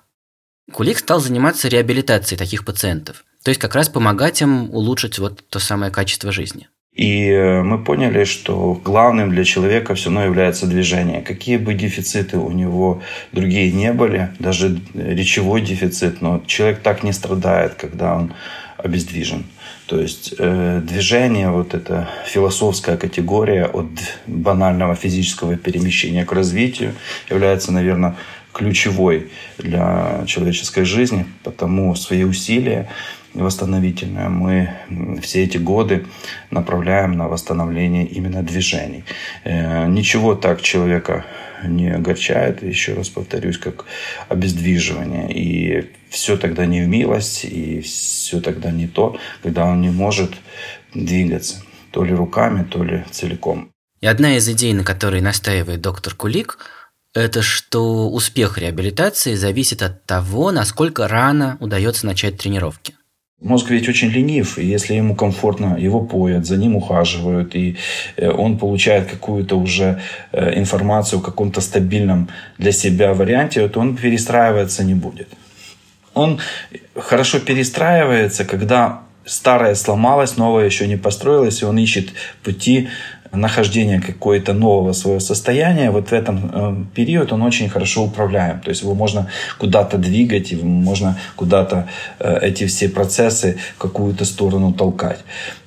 Кулик 0.73 0.99
стал 0.99 1.21
заниматься 1.21 1.69
реабилитацией 1.69 2.39
таких 2.39 2.65
пациентов, 2.65 3.25
то 3.43 3.51
есть 3.51 3.61
как 3.61 3.75
раз 3.75 3.89
помогать 3.89 4.41
им 4.41 4.71
улучшить 4.71 5.19
вот 5.19 5.45
то 5.49 5.59
самое 5.59 5.93
качество 5.93 6.33
жизни. 6.33 6.69
И 6.95 7.29
э, 7.29 7.63
мы 7.63 7.83
поняли, 7.83 8.25
что 8.25 8.81
главным 8.85 9.31
для 9.31 9.45
человека 9.45 9.97
все 9.97 10.07
равно 10.07 10.25
является 10.25 10.67
движение. 10.67 11.23
Какие 11.23 11.57
бы 11.57 11.75
дефициты 11.75 12.39
у 12.39 12.53
него 12.53 13.03
другие 13.33 13.73
не 13.73 13.93
были, 13.93 14.31
даже 14.39 14.81
речевой 14.95 15.61
дефицит, 15.61 16.23
но 16.23 16.41
человек 16.47 16.81
так 16.81 17.03
не 17.03 17.13
страдает, 17.13 17.75
когда 17.75 18.15
он 18.15 18.33
обездвижен. 18.79 19.45
То 19.87 20.01
есть 20.01 20.35
э, 20.39 20.81
движение, 20.83 21.51
вот 21.51 21.75
эта 21.75 22.09
философская 22.27 22.97
категория 22.97 23.67
от 23.67 23.89
банального 24.27 24.95
физического 24.95 25.57
перемещения 25.57 26.25
к 26.25 26.33
развитию 26.33 26.95
является, 27.29 27.71
наверное, 27.71 28.17
ключевой 28.53 29.31
для 29.59 30.25
человеческой 30.27 30.85
жизни, 30.85 31.27
потому 31.43 31.95
свои 31.97 32.25
усилия 32.25 32.89
восстановительное. 33.35 34.29
Мы 34.29 34.71
все 35.23 35.45
эти 35.45 35.59
годы 35.59 36.07
направляем 36.51 37.13
на 37.13 37.29
восстановление 37.29 38.07
именно 38.07 38.43
движений. 38.43 39.05
Э, 39.45 39.87
ничего 39.87 40.35
так 40.35 40.63
человека 40.63 41.25
не 41.65 41.91
огорчает, 41.91 42.63
еще 42.63 42.95
раз 42.95 43.09
повторюсь, 43.09 43.59
как 43.59 43.85
обездвиживание. 44.29 45.33
И 45.33 45.91
все 46.09 46.37
тогда 46.37 46.67
не 46.67 46.83
в 46.83 46.89
милость, 46.89 47.45
и 47.45 47.81
все 47.81 48.41
тогда 48.41 48.71
не 48.71 48.87
то, 48.87 49.17
когда 49.43 49.65
он 49.65 49.81
не 49.81 49.91
может 49.91 50.33
двигаться 50.95 51.63
то 51.91 52.05
ли 52.05 52.15
руками, 52.15 52.65
то 52.65 52.83
ли 52.83 53.05
целиком. 53.11 53.71
И 54.01 54.07
одна 54.07 54.37
из 54.37 54.49
идей, 54.49 54.73
на 54.75 54.85
которой 54.85 55.21
настаивает 55.21 55.81
доктор 55.81 56.15
Кулик, 56.15 56.59
это 57.15 57.43
что 57.43 58.11
успех 58.11 58.59
реабилитации 58.59 59.35
зависит 59.35 59.83
от 59.83 60.05
того, 60.05 60.51
насколько 60.51 61.07
рано 61.07 61.57
удается 61.61 62.07
начать 62.07 62.37
тренировки. 62.37 62.95
Мозг 63.45 63.71
ведь 63.71 63.89
очень 63.91 64.09
ленив, 64.09 64.59
и 64.59 64.65
если 64.65 64.95
ему 64.95 65.15
комфортно, 65.15 65.77
его 65.79 66.01
поят, 66.01 66.47
за 66.47 66.57
ним 66.57 66.77
ухаживают, 66.77 67.55
и 67.55 67.77
э, 68.17 68.31
он 68.31 68.57
получает 68.57 69.11
какую-то 69.11 69.57
уже 69.59 70.01
э, 70.33 70.59
информацию 70.59 71.19
в 71.19 71.23
каком-то 71.23 71.61
стабильном 71.61 72.29
для 72.57 72.73
себя 72.73 73.13
варианте, 73.13 73.69
то 73.69 73.81
он 73.81 73.97
перестраиваться 73.97 74.83
не 74.83 74.95
будет. 74.95 75.29
Он 76.15 76.41
хорошо 76.97 77.39
перестраивается, 77.39 78.47
когда 78.47 79.03
старое 79.27 79.75
сломалось, 79.75 80.39
новое 80.39 80.65
еще 80.65 80.87
не 80.87 80.97
построилось, 80.97 81.61
и 81.61 81.67
он 81.67 81.77
ищет 81.77 82.15
пути 82.43 82.89
нахождения 83.37 84.01
какое-то 84.01 84.53
нового 84.53 84.93
своего 84.93 85.21
состояния, 85.21 85.91
вот 85.91 86.09
в 86.09 86.13
этом 86.13 86.51
э, 86.53 86.85
период 86.95 87.33
он 87.33 87.43
очень 87.43 87.69
хорошо 87.69 88.05
управляем. 88.05 88.61
То 88.61 88.71
есть 88.71 88.83
его 88.83 88.95
можно 88.95 89.29
куда-то 89.59 89.99
двигать, 89.99 90.53
его 90.53 90.67
можно 90.67 91.19
куда-то 91.37 91.89
э, 92.19 92.39
эти 92.43 92.67
все 92.67 92.89
процессы 92.89 93.59
в 93.77 93.79
какую-то 93.79 94.25
сторону 94.25 94.73
толкать. 94.73 95.21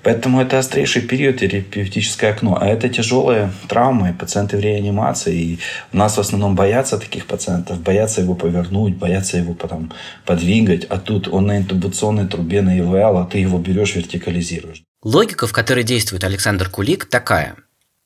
Поэтому 0.07 0.39
это 0.39 0.57
острейший 0.57 1.01
период, 1.01 1.39
терапевтическое 1.39 2.31
окно. 2.31 2.57
А 2.61 2.65
это 2.65 2.87
тяжелые 2.87 3.51
травмы, 3.67 4.15
пациенты 4.17 4.55
в 4.55 4.61
реанимации. 4.61 5.35
И 5.35 5.59
у 5.91 5.97
нас 5.97 6.15
в 6.15 6.19
основном 6.19 6.55
боятся 6.55 6.97
таких 6.97 7.25
пациентов, 7.25 7.81
боятся 7.81 8.21
его 8.21 8.33
повернуть, 8.33 8.95
боятся 8.95 9.37
его 9.37 9.53
потом 9.53 9.91
подвигать. 10.25 10.85
А 10.85 10.97
тут 10.97 11.27
он 11.27 11.47
на 11.47 11.57
интубационной 11.57 12.25
трубе 12.27 12.61
на 12.61 12.79
ИВЛ, 12.79 13.17
а 13.17 13.25
ты 13.25 13.39
его 13.39 13.57
берешь, 13.57 13.95
вертикализируешь. 13.95 14.86
Логика, 15.07 15.47
в 15.47 15.53
которой 15.53 15.85
действует 15.85 16.25
Александр 16.25 16.69
Кулик, 16.69 17.05
такая. 17.05 17.55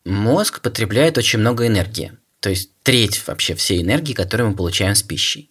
Мозг 0.05 0.61
потребляет 0.61 1.17
очень 1.17 1.39
много 1.39 1.65
энергии, 1.65 2.11
то 2.39 2.51
есть 2.51 2.69
треть 2.83 3.25
вообще 3.25 3.55
всей 3.55 3.81
энергии, 3.81 4.13
которую 4.13 4.51
мы 4.51 4.55
получаем 4.55 4.93
с 4.93 5.01
пищей. 5.01 5.49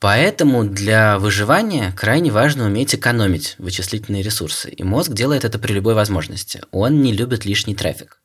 Поэтому 0.00 0.64
для 0.64 1.20
выживания 1.20 1.92
крайне 1.92 2.32
важно 2.32 2.66
уметь 2.66 2.96
экономить 2.96 3.54
вычислительные 3.58 4.24
ресурсы, 4.24 4.70
и 4.70 4.82
мозг 4.82 5.12
делает 5.12 5.44
это 5.44 5.60
при 5.60 5.72
любой 5.72 5.94
возможности. 5.94 6.62
Он 6.72 7.00
не 7.00 7.12
любит 7.12 7.44
лишний 7.44 7.76
трафик. 7.76 8.20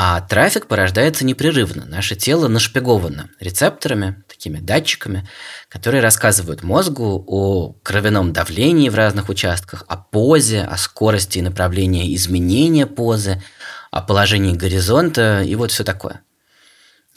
А 0.00 0.20
трафик 0.20 0.68
порождается 0.68 1.26
непрерывно. 1.26 1.84
Наше 1.84 2.14
тело 2.14 2.46
нашпиговано 2.46 3.30
рецепторами, 3.40 4.22
такими 4.28 4.60
датчиками, 4.60 5.28
которые 5.68 6.00
рассказывают 6.00 6.62
мозгу 6.62 7.24
о 7.26 7.72
кровяном 7.82 8.32
давлении 8.32 8.90
в 8.90 8.94
разных 8.94 9.28
участках, 9.28 9.84
о 9.88 9.96
позе, 9.96 10.60
о 10.60 10.76
скорости 10.76 11.38
и 11.38 11.42
направлении 11.42 12.14
изменения 12.14 12.86
позы, 12.86 13.42
о 13.90 14.00
положении 14.00 14.54
горизонта 14.54 15.42
и 15.42 15.56
вот 15.56 15.72
все 15.72 15.82
такое. 15.82 16.20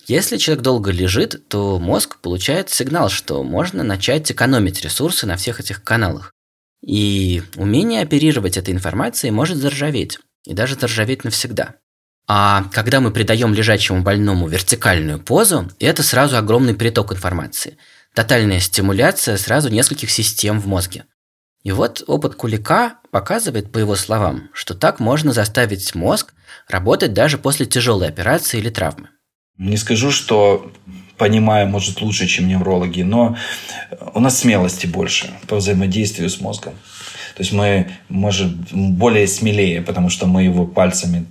Если 0.07 0.38
человек 0.38 0.63
долго 0.63 0.89
лежит, 0.89 1.50
то 1.50 1.77
мозг 1.77 2.17
получает 2.17 2.71
сигнал, 2.71 3.09
что 3.09 3.43
можно 3.43 3.83
начать 3.83 4.31
экономить 4.31 4.81
ресурсы 4.81 5.27
на 5.27 5.38
всех 5.38 5.59
этих 5.59 5.83
каналах. 5.83 6.33
И 6.83 7.43
умение 7.57 8.01
оперировать 8.01 8.57
этой 8.57 8.73
информацией 8.73 9.29
может 9.29 9.57
заржаветь, 9.57 10.17
и 10.47 10.55
даже 10.55 10.73
заржаветь 10.73 11.23
навсегда. 11.23 11.75
А 12.33 12.63
когда 12.71 13.01
мы 13.01 13.11
придаем 13.11 13.53
лежачему 13.53 14.03
больному 14.03 14.47
вертикальную 14.47 15.19
позу, 15.19 15.69
это 15.81 16.01
сразу 16.01 16.38
огромный 16.38 16.73
приток 16.73 17.11
информации. 17.11 17.77
Тотальная 18.15 18.61
стимуляция 18.61 19.35
сразу 19.35 19.67
нескольких 19.67 20.09
систем 20.09 20.61
в 20.61 20.65
мозге. 20.65 21.03
И 21.63 21.73
вот 21.73 22.05
опыт 22.07 22.35
Кулика 22.35 23.00
показывает, 23.11 23.73
по 23.73 23.79
его 23.79 23.97
словам, 23.97 24.43
что 24.53 24.75
так 24.75 25.01
можно 25.01 25.33
заставить 25.33 25.93
мозг 25.93 26.33
работать 26.69 27.11
даже 27.11 27.38
после 27.38 27.65
тяжелой 27.65 28.07
операции 28.07 28.59
или 28.59 28.69
травмы. 28.69 29.09
Не 29.57 29.75
скажу, 29.75 30.09
что 30.09 30.71
понимаю, 31.17 31.67
может, 31.67 32.00
лучше, 32.00 32.27
чем 32.27 32.47
неврологи, 32.47 33.01
но 33.01 33.35
у 34.13 34.21
нас 34.21 34.39
смелости 34.39 34.88
больше 34.88 35.33
по 35.50 35.57
взаимодействию 35.57 36.29
с 36.29 36.39
мозгом. 36.39 36.75
То 37.35 37.43
есть 37.43 37.53
мы, 37.53 37.88
может, 38.09 38.73
более 38.73 39.27
смелее, 39.27 39.81
потому 39.81 40.09
что 40.09 40.27
мы 40.27 40.43
его 40.43 40.65
пальцами 40.65 41.25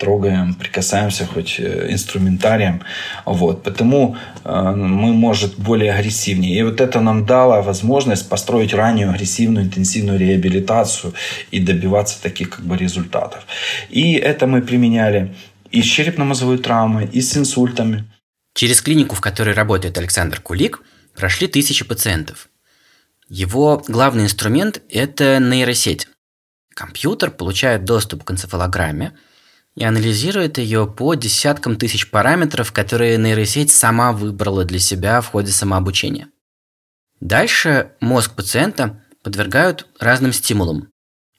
трогаем, 0.00 0.54
прикасаемся 0.54 1.26
хоть 1.26 1.60
э, 1.60 1.92
инструментарием. 1.92 2.80
Вот. 3.26 3.62
Потому 3.62 4.16
э, 4.44 4.72
мы, 4.74 5.12
может, 5.12 5.58
более 5.58 5.92
агрессивнее. 5.92 6.58
И 6.58 6.62
вот 6.62 6.80
это 6.80 7.00
нам 7.00 7.26
дало 7.26 7.62
возможность 7.62 8.28
построить 8.28 8.74
раннюю 8.74 9.10
агрессивную 9.10 9.66
интенсивную 9.66 10.18
реабилитацию 10.18 11.12
и 11.52 11.60
добиваться 11.60 12.22
таких 12.22 12.50
как 12.50 12.64
бы 12.64 12.76
результатов. 12.76 13.46
И 13.90 14.14
это 14.14 14.46
мы 14.46 14.62
применяли 14.62 15.34
и 15.70 15.82
с 15.82 15.86
черепно-мозговой 15.86 16.58
травмой, 16.58 17.08
и 17.12 17.20
с 17.20 17.36
инсультами. 17.36 18.04
Через 18.54 18.82
клинику, 18.82 19.14
в 19.14 19.20
которой 19.20 19.54
работает 19.54 19.98
Александр 19.98 20.40
Кулик, 20.40 20.82
прошли 21.14 21.46
тысячи 21.46 21.84
пациентов. 21.84 22.49
Его 23.30 23.82
главный 23.88 24.24
инструмент– 24.24 24.82
это 24.90 25.38
нейросеть. 25.38 26.08
Компьютер 26.74 27.30
получает 27.30 27.84
доступ 27.84 28.24
к 28.24 28.30
энцефалограмме– 28.30 29.16
и 29.76 29.84
анализирует 29.84 30.58
ее 30.58 30.86
по 30.86 31.14
десяткам 31.14 31.76
тысяч 31.76 32.10
параметров, 32.10 32.72
которые 32.72 33.16
нейросеть 33.16 33.70
сама 33.70 34.12
выбрала 34.12 34.64
для 34.64 34.78
себя 34.78 35.20
в 35.20 35.28
ходе 35.28 35.52
самообучения. 35.52 36.28
Дальше 37.20 37.92
мозг 38.00 38.34
пациента 38.34 39.02
подвергают 39.22 39.86
разным 39.98 40.32
стимулам. 40.32 40.88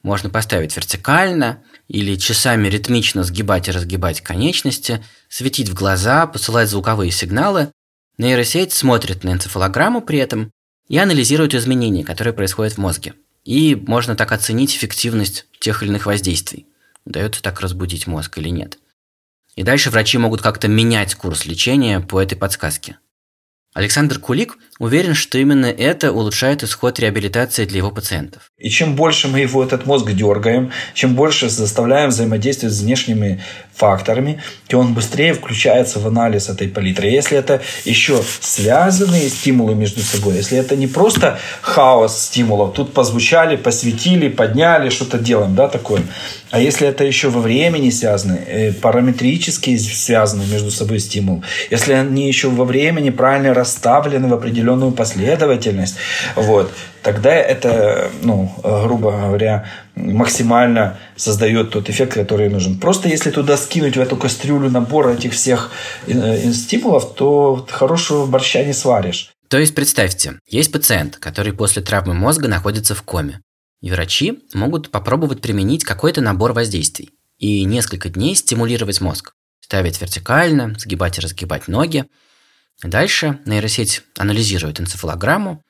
Можно 0.04 0.30
поставить 0.30 0.76
вертикально 0.76 1.64
или 1.88 2.16
часами 2.16 2.68
ритмично 2.68 3.24
сгибать 3.24 3.68
и 3.68 3.72
разгибать 3.72 4.22
конечности, 4.22 5.04
светить 5.30 5.70
в 5.70 5.74
глаза, 5.74 6.26
посылать 6.26 6.70
звуковые 6.70 7.12
сигналы. 7.12 7.72
Нейросеть 8.18 8.74
смотрит 8.74 9.24
на 9.24 9.34
энцефалограмму 9.34 10.02
при 10.02 10.20
этом 10.20 10.52
и 10.92 10.98
анализирует 10.98 11.56
изменения, 11.56 12.04
которые 12.04 12.34
происходят 12.34 12.74
в 12.74 12.78
мозге. 12.78 13.14
И 13.46 13.76
можно 13.88 14.18
так 14.18 14.34
оценить 14.34 14.76
эффективность 14.76 15.46
тех 15.58 15.82
или 15.82 15.90
иных 15.90 16.06
воздействий 16.06 16.66
удается 17.06 17.42
так 17.42 17.62
разбудить 17.62 18.08
мозг 18.08 18.38
или 18.38 18.50
нет. 18.50 18.78
И 19.56 19.64
дальше 19.64 19.90
врачи 19.90 20.18
могут 20.18 20.42
как-то 20.42 20.68
менять 20.68 21.16
курс 21.16 21.46
лечения 21.46 22.02
по 22.02 22.22
этой 22.22 22.36
подсказке. 22.38 22.98
Александр 23.74 24.20
Кулик 24.20 24.58
уверен, 24.80 25.14
что 25.14 25.38
именно 25.38 25.68
это 25.68 26.12
улучшает 26.12 26.62
исход 26.62 27.00
реабилитации 27.00 27.64
для 27.64 27.78
его 27.78 27.90
пациентов. 27.90 28.52
И 28.58 28.70
чем 28.70 28.98
больше 28.98 29.30
мы 29.30 29.40
его 29.40 29.64
этот 29.64 29.86
мозг 29.86 30.12
дергаем, 30.12 30.74
чем 30.94 31.16
больше 31.16 31.48
заставляем 31.50 32.10
взаимодействовать 32.10 32.76
с 32.76 32.82
внешними 32.82 33.42
факторами, 33.74 34.42
тем 34.68 34.80
он 34.80 34.94
быстрее 34.94 35.34
включается 35.34 36.00
в 36.00 36.08
анализ 36.08 36.50
этой 36.50 36.68
палитры. 36.68 37.08
Если 37.08 37.38
это 37.38 37.62
еще 37.86 38.22
связанные 38.42 39.30
стимулы 39.30 39.76
между 39.76 40.02
собой, 40.02 40.36
если 40.36 40.58
это 40.58 40.76
не 40.76 40.88
просто 40.88 41.40
хаос 41.62 42.18
стимулов, 42.26 42.74
тут 42.74 42.94
позвучали, 42.94 43.56
посветили, 43.56 44.30
подняли, 44.30 44.90
что-то 44.90 45.18
делаем, 45.18 45.56
да, 45.56 45.68
такое, 45.68 46.02
а 46.52 46.60
если 46.60 46.88
это 46.88 47.06
еще 47.06 47.30
во 47.30 47.42
времени 47.42 47.90
связаны, 47.90 48.40
э, 48.46 48.74
параметрически 48.74 49.78
связаны 49.78 50.46
между 50.46 50.70
собой 50.70 51.00
стимул, 51.00 51.44
если 51.72 51.94
они 51.94 52.28
еще 52.28 52.50
во 52.50 52.66
времени 52.66 53.10
правильно 53.10 53.54
расставлены 53.54 54.28
в 54.28 54.34
определенную 54.34 54.92
последовательность, 54.92 55.96
вот, 56.36 56.72
тогда 57.04 57.34
это, 57.34 58.10
ну, 58.22 58.54
грубо 58.64 59.12
говоря, 59.12 59.70
максимально 59.96 60.98
создает 61.16 61.72
тот 61.72 61.90
эффект, 61.90 62.14
который 62.14 62.50
нужен. 62.50 62.80
Просто 62.80 63.10
если 63.10 63.32
туда 63.32 63.58
скинуть 63.58 63.98
в 63.98 64.00
эту 64.00 64.16
кастрюлю 64.16 64.70
набор 64.70 65.10
этих 65.10 65.34
всех 65.34 65.72
э, 66.08 66.52
стимулов, 66.52 67.14
то 67.16 67.66
хорошего 67.70 68.26
борща 68.26 68.64
не 68.64 68.74
сваришь. 68.74 69.32
То 69.48 69.58
есть 69.58 69.76
представьте, 69.76 70.40
есть 70.48 70.72
пациент, 70.72 71.18
который 71.18 71.54
после 71.54 71.82
травмы 71.82 72.14
мозга 72.14 72.48
находится 72.48 72.96
в 72.96 73.04
коме. 73.04 73.42
И 73.82 73.92
врачи 73.92 74.40
могут 74.54 74.92
попробовать 74.92 75.42
применить 75.42 75.84
какой-то 75.84 76.22
набор 76.22 76.54
воздействий 76.54 77.10
и 77.38 77.64
несколько 77.66 78.10
дней 78.10 78.36
стимулировать 78.36 79.02
мозг. 79.02 79.34
Ставить 79.60 80.00
вертикально, 80.00 80.76
сгибать 80.78 81.18
и 81.18 81.22
разгибать 81.22 81.68
ноги. 81.68 82.06
Дальше 82.84 83.40
нейросеть 83.46 84.04
анализирует 84.18 84.80
энцефалограмму, 84.80 85.64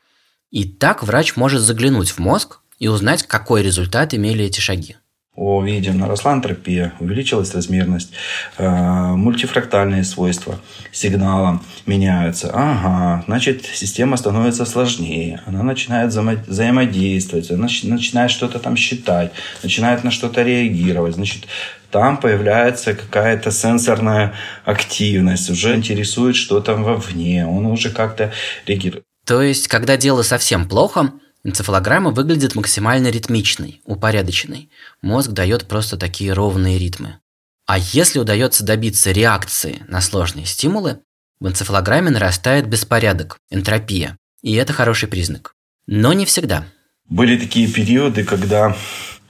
и 0.51 0.65
так 0.65 1.03
врач 1.03 1.36
может 1.36 1.62
заглянуть 1.62 2.12
в 2.12 2.20
мозг 2.20 2.60
и 2.77 2.88
узнать, 2.88 3.24
какой 3.24 3.63
результат 3.63 4.13
имели 4.13 4.46
эти 4.46 4.60
шаги. 4.60 4.98
О, 5.34 5.63
видим, 5.63 5.98
наросла 5.98 6.34
антропия, 6.34 6.93
увеличилась 7.00 7.55
размерность, 7.55 8.12
э, 8.58 8.70
мультифрактальные 8.70 10.03
свойства 10.03 10.60
сигнала 10.91 11.62
меняются. 11.86 12.51
Ага, 12.53 13.24
значит, 13.27 13.65
система 13.65 14.17
становится 14.17 14.65
сложнее, 14.65 15.41
она 15.46 15.63
начинает 15.63 16.13
взаимодействовать, 16.13 17.50
она 17.50 17.70
начинает 17.84 18.29
что-то 18.29 18.60
там 18.60 18.75
считать, 18.75 19.31
начинает 19.63 20.03
на 20.03 20.12
что-то 20.12 20.43
реагировать. 20.43 21.15
Значит, 21.15 21.48
там 21.91 22.17
появляется 22.17 22.93
какая-то 22.93 23.51
сенсорная 23.51 24.34
активность, 24.65 25.50
уже 25.50 25.75
интересует, 25.75 26.36
что 26.36 26.60
там 26.60 26.84
вовне, 26.84 27.48
он 27.48 27.67
уже 27.67 27.89
как-то 27.89 28.34
реагирует. 28.67 29.05
То 29.31 29.41
есть, 29.41 29.69
когда 29.69 29.95
дело 29.95 30.23
совсем 30.23 30.67
плохо, 30.67 31.13
Энцефалограмма 31.45 32.11
выглядит 32.11 32.53
максимально 32.53 33.07
ритмичной, 33.07 33.79
упорядоченной. 33.85 34.69
Мозг 35.01 35.31
дает 35.31 35.69
просто 35.69 35.95
такие 35.95 36.33
ровные 36.33 36.77
ритмы. 36.77 37.19
А 37.65 37.77
если 37.77 38.19
удается 38.19 38.65
добиться 38.65 39.13
реакции 39.13 39.85
на 39.88 40.01
сложные 40.01 40.45
стимулы, 40.45 41.00
в 41.39 41.47
энцефалограмме 41.47 42.09
нарастает 42.09 42.67
беспорядок, 42.67 43.38
энтропия. 43.50 44.17
И 44.41 44.53
это 44.55 44.73
хороший 44.73 45.07
признак. 45.07 45.53
Но 45.88 46.11
не 46.11 46.25
всегда. 46.25 46.65
Были 47.07 47.38
такие 47.38 47.69
периоды, 47.69 48.25
когда 48.25 48.75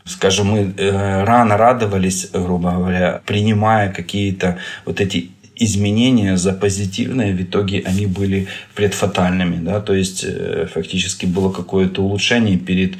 скажем, 0.05 0.47
мы 0.47 0.73
э, 0.75 1.23
рано 1.25 1.57
радовались, 1.57 2.27
грубо 2.31 2.71
говоря, 2.71 3.21
принимая 3.23 3.93
какие-то 3.93 4.57
вот 4.83 4.99
эти 4.99 5.29
изменения 5.63 6.37
за 6.37 6.53
позитивные, 6.53 7.33
в 7.33 7.41
итоге 7.41 7.83
они 7.85 8.07
были 8.07 8.47
предфатальными. 8.75 9.63
Да? 9.63 9.79
То 9.79 9.93
есть 9.93 10.25
э, 10.27 10.67
фактически 10.73 11.27
было 11.27 11.51
какое-то 11.51 12.01
улучшение 12.01 12.57
перед 12.57 12.95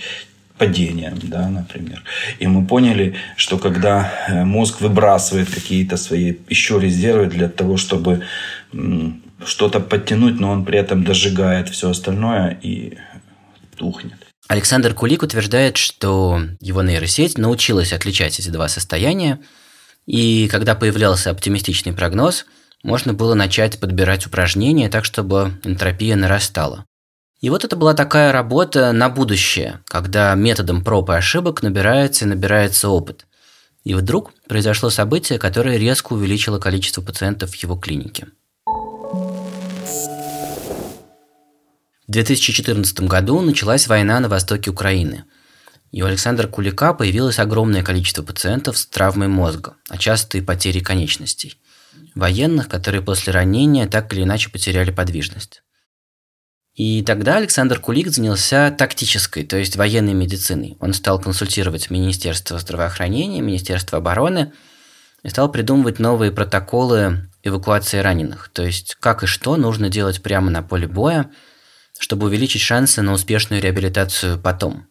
падением, 0.58 1.18
да, 1.24 1.50
например. 1.50 2.03
И 2.39 2.48
мы 2.48 2.68
поняли, 2.68 3.15
что 3.36 3.58
когда 3.58 4.13
э, 4.27 4.46
мозг 4.46 4.82
выбрасывает 4.82 5.50
какие-то 5.50 5.98
свои 5.98 6.36
еще 6.50 6.80
резервы 6.80 7.25
для 7.25 7.50
того, 7.50 7.77
чтобы 7.77 8.22
что-то 9.44 9.80
подтянуть, 9.80 10.39
но 10.39 10.51
он 10.51 10.63
при 10.63 10.77
этом 10.77 11.03
дожигает 11.03 11.70
все 11.70 11.89
остальное 11.89 12.60
и 12.62 12.94
тухнет. 13.75 14.13
Александр 14.48 14.94
Кулик 14.94 15.24
утверждает, 15.24 15.77
что 15.77 16.41
его 16.60 16.84
нейросеть 16.84 17.38
научилась 17.38 17.94
отличать 17.94 18.39
эти 18.39 18.50
два 18.50 18.68
состояния– 18.68 19.39
и 20.12 20.50
когда 20.50 20.75
появлялся 20.75 21.32
оптимистичный 21.32 21.94
прогноз, 21.94 22.46
можно 22.84 23.13
было 23.13 23.34
начать 23.34 23.80
подбирать 23.80 24.27
упражнения 24.27 24.90
так, 24.90 25.05
чтобы 25.05 25.53
энтропия 25.64 26.18
нарастала. 26.18 26.83
И 27.40 27.50
вот 27.50 27.64
это 27.64 27.77
была 27.77 27.94
такая 27.94 28.33
работа 28.33 28.92
на 28.92 29.07
будущее, 29.07 29.79
когда 29.85 30.35
методом 30.35 30.83
проб 30.83 31.12
и 31.12 31.14
ошибок 31.14 31.64
набирается 31.64 32.25
и 32.25 32.27
набирается 32.27 32.90
опыт. 32.90 33.25
И 33.85 33.94
вдруг 33.94 34.33
произошло 34.50 34.90
событие, 34.90 35.40
которое 35.40 35.77
резко 35.77 36.12
увеличило 36.12 36.59
количество 36.59 37.01
пациентов 37.01 37.51
в 37.51 37.55
его 37.55 37.77
клинике. 37.77 38.27
В 42.05 42.12
2014 42.12 43.00
году 43.07 43.40
началась 43.40 43.88
война 43.88 44.20
на 44.20 44.27
востоке 44.27 44.72
Украины– 44.72 45.24
и 45.92 46.01
у 46.01 46.06
Александра 46.06 46.48
Кулика 46.48 46.94
появилось 46.94 47.40
огромное 47.40 47.84
количество 47.84 48.24
пациентов 48.24 48.77
с 48.77 48.86
травмой 48.88 49.27
мозга, 49.27 49.75
а 49.90 49.98
часто 49.98 50.38
и 50.38 50.42
потерей 50.42 50.82
конечностей. 50.82 51.58
Военных, 52.16 52.70
которые 52.70 53.01
после 53.01 53.34
ранения 53.34 53.88
так 53.88 54.12
или 54.14 54.24
иначе 54.24 54.50
потеряли 54.50 54.92
подвижность. 54.92 55.64
И 56.74 57.04
тогда 57.04 57.36
Александр 57.36 57.80
Кулик 57.80 58.10
занялся 58.10 58.72
тактической, 58.72 59.44
то 59.44 59.58
есть 59.58 59.75
военной 59.75 60.14
медициной. 60.14 60.77
Он 60.80 60.94
стал 60.94 61.20
консультировать 61.20 61.90
Министерство 61.90 62.58
здравоохранения, 62.60 63.42
Министерство 63.42 63.98
обороны 63.98 64.54
и 65.24 65.30
стал 65.30 65.51
придумывать 65.51 66.00
новые 66.00 66.32
протоколы 66.32 67.30
эвакуации 67.44 67.98
раненых, 67.98 68.50
то 68.54 68.64
есть 68.64 68.96
как 69.00 69.24
и 69.24 69.27
что 69.27 69.58
нужно 69.58 69.90
делать 69.90 70.22
прямо 70.24 70.50
на 70.50 70.64
поле 70.64 70.88
боя, 70.88 71.30
чтобы 72.00 72.27
увеличить 72.27 72.62
шансы 72.62 73.01
на 73.01 73.12
успешную 73.12 73.62
реабилитацию 73.62 74.40
потом 74.40 74.88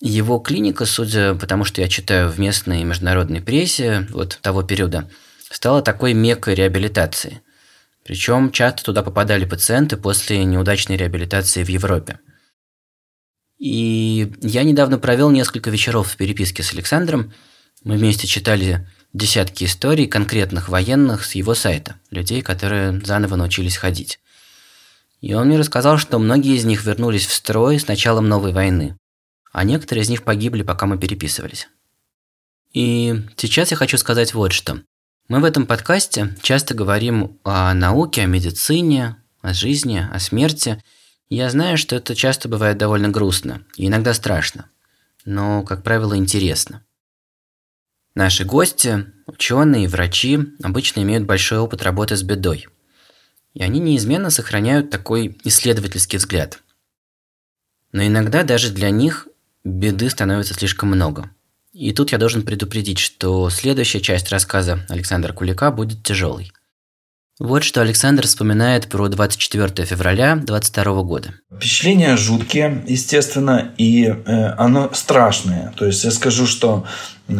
его 0.00 0.38
клиника, 0.38 0.84
судя 0.84 1.34
по 1.34 1.46
тому, 1.46 1.64
что 1.64 1.80
я 1.80 1.88
читаю 1.88 2.30
в 2.30 2.38
местной 2.38 2.82
и 2.82 2.84
международной 2.84 3.40
прессе 3.40 4.06
вот 4.10 4.38
того 4.42 4.62
периода, 4.62 5.10
стала 5.50 5.82
такой 5.82 6.14
меккой 6.14 6.54
реабилитации. 6.54 7.42
Причем 8.04 8.52
часто 8.52 8.84
туда 8.84 9.02
попадали 9.02 9.44
пациенты 9.44 9.96
после 9.96 10.44
неудачной 10.44 10.96
реабилитации 10.96 11.64
в 11.64 11.68
Европе. 11.68 12.20
И 13.58 14.32
я 14.40 14.62
недавно 14.62 14.98
провел 14.98 15.30
несколько 15.30 15.68
вечеров 15.70 16.08
в 16.08 16.16
переписке 16.16 16.62
с 16.62 16.72
Александром. 16.72 17.32
Мы 17.82 17.96
вместе 17.96 18.28
читали 18.28 18.88
десятки 19.12 19.64
историй 19.64 20.06
конкретных 20.06 20.68
военных 20.68 21.24
с 21.24 21.34
его 21.34 21.54
сайта, 21.54 21.96
людей, 22.10 22.40
которые 22.40 23.00
заново 23.04 23.34
научились 23.34 23.76
ходить. 23.76 24.20
И 25.20 25.34
он 25.34 25.48
мне 25.48 25.58
рассказал, 25.58 25.98
что 25.98 26.20
многие 26.20 26.56
из 26.56 26.64
них 26.64 26.84
вернулись 26.84 27.26
в 27.26 27.34
строй 27.34 27.80
с 27.80 27.88
началом 27.88 28.28
новой 28.28 28.52
войны 28.52 28.96
а 29.52 29.64
некоторые 29.64 30.02
из 30.02 30.08
них 30.08 30.24
погибли, 30.24 30.62
пока 30.62 30.86
мы 30.86 30.98
переписывались. 30.98 31.68
И 32.72 33.24
сейчас 33.36 33.70
я 33.70 33.76
хочу 33.76 33.98
сказать 33.98 34.34
вот 34.34 34.52
что. 34.52 34.82
Мы 35.28 35.40
в 35.40 35.44
этом 35.44 35.66
подкасте 35.66 36.34
часто 36.42 36.74
говорим 36.74 37.38
о 37.44 37.72
науке, 37.74 38.22
о 38.22 38.26
медицине, 38.26 39.16
о 39.42 39.52
жизни, 39.52 40.06
о 40.10 40.18
смерти. 40.18 40.82
Я 41.28 41.50
знаю, 41.50 41.76
что 41.76 41.96
это 41.96 42.14
часто 42.14 42.48
бывает 42.48 42.78
довольно 42.78 43.08
грустно 43.08 43.62
и 43.76 43.86
иногда 43.86 44.14
страшно, 44.14 44.70
но, 45.24 45.62
как 45.62 45.82
правило, 45.82 46.16
интересно. 46.16 46.84
Наши 48.14 48.44
гости, 48.44 49.06
ученые 49.26 49.86
врачи, 49.86 50.40
обычно 50.62 51.02
имеют 51.02 51.24
большой 51.24 51.58
опыт 51.58 51.82
работы 51.82 52.16
с 52.16 52.22
бедой. 52.22 52.66
И 53.54 53.62
они 53.62 53.80
неизменно 53.80 54.30
сохраняют 54.30 54.90
такой 54.90 55.38
исследовательский 55.44 56.18
взгляд. 56.18 56.60
Но 57.92 58.04
иногда 58.06 58.42
даже 58.42 58.70
для 58.70 58.90
них 58.90 59.28
беды 59.64 60.10
становится 60.10 60.54
слишком 60.54 60.90
много. 60.90 61.30
И 61.72 61.92
тут 61.92 62.12
я 62.12 62.18
должен 62.18 62.42
предупредить, 62.42 62.98
что 62.98 63.50
следующая 63.50 64.00
часть 64.00 64.30
рассказа 64.30 64.80
Александра 64.88 65.32
Кулика 65.32 65.70
будет 65.70 66.02
тяжелой. 66.02 66.52
Вот 67.38 67.62
что 67.62 67.80
Александр 67.82 68.26
вспоминает 68.26 68.88
про 68.88 69.06
24 69.06 69.86
февраля 69.86 70.34
22 70.34 71.02
года. 71.02 71.34
Впечатления 71.54 72.16
жуткие, 72.16 72.82
естественно, 72.88 73.72
и 73.76 74.06
э, 74.06 74.46
оно 74.58 74.90
страшное. 74.92 75.72
То 75.76 75.86
есть 75.86 76.02
я 76.02 76.10
скажу, 76.10 76.48
что 76.48 76.84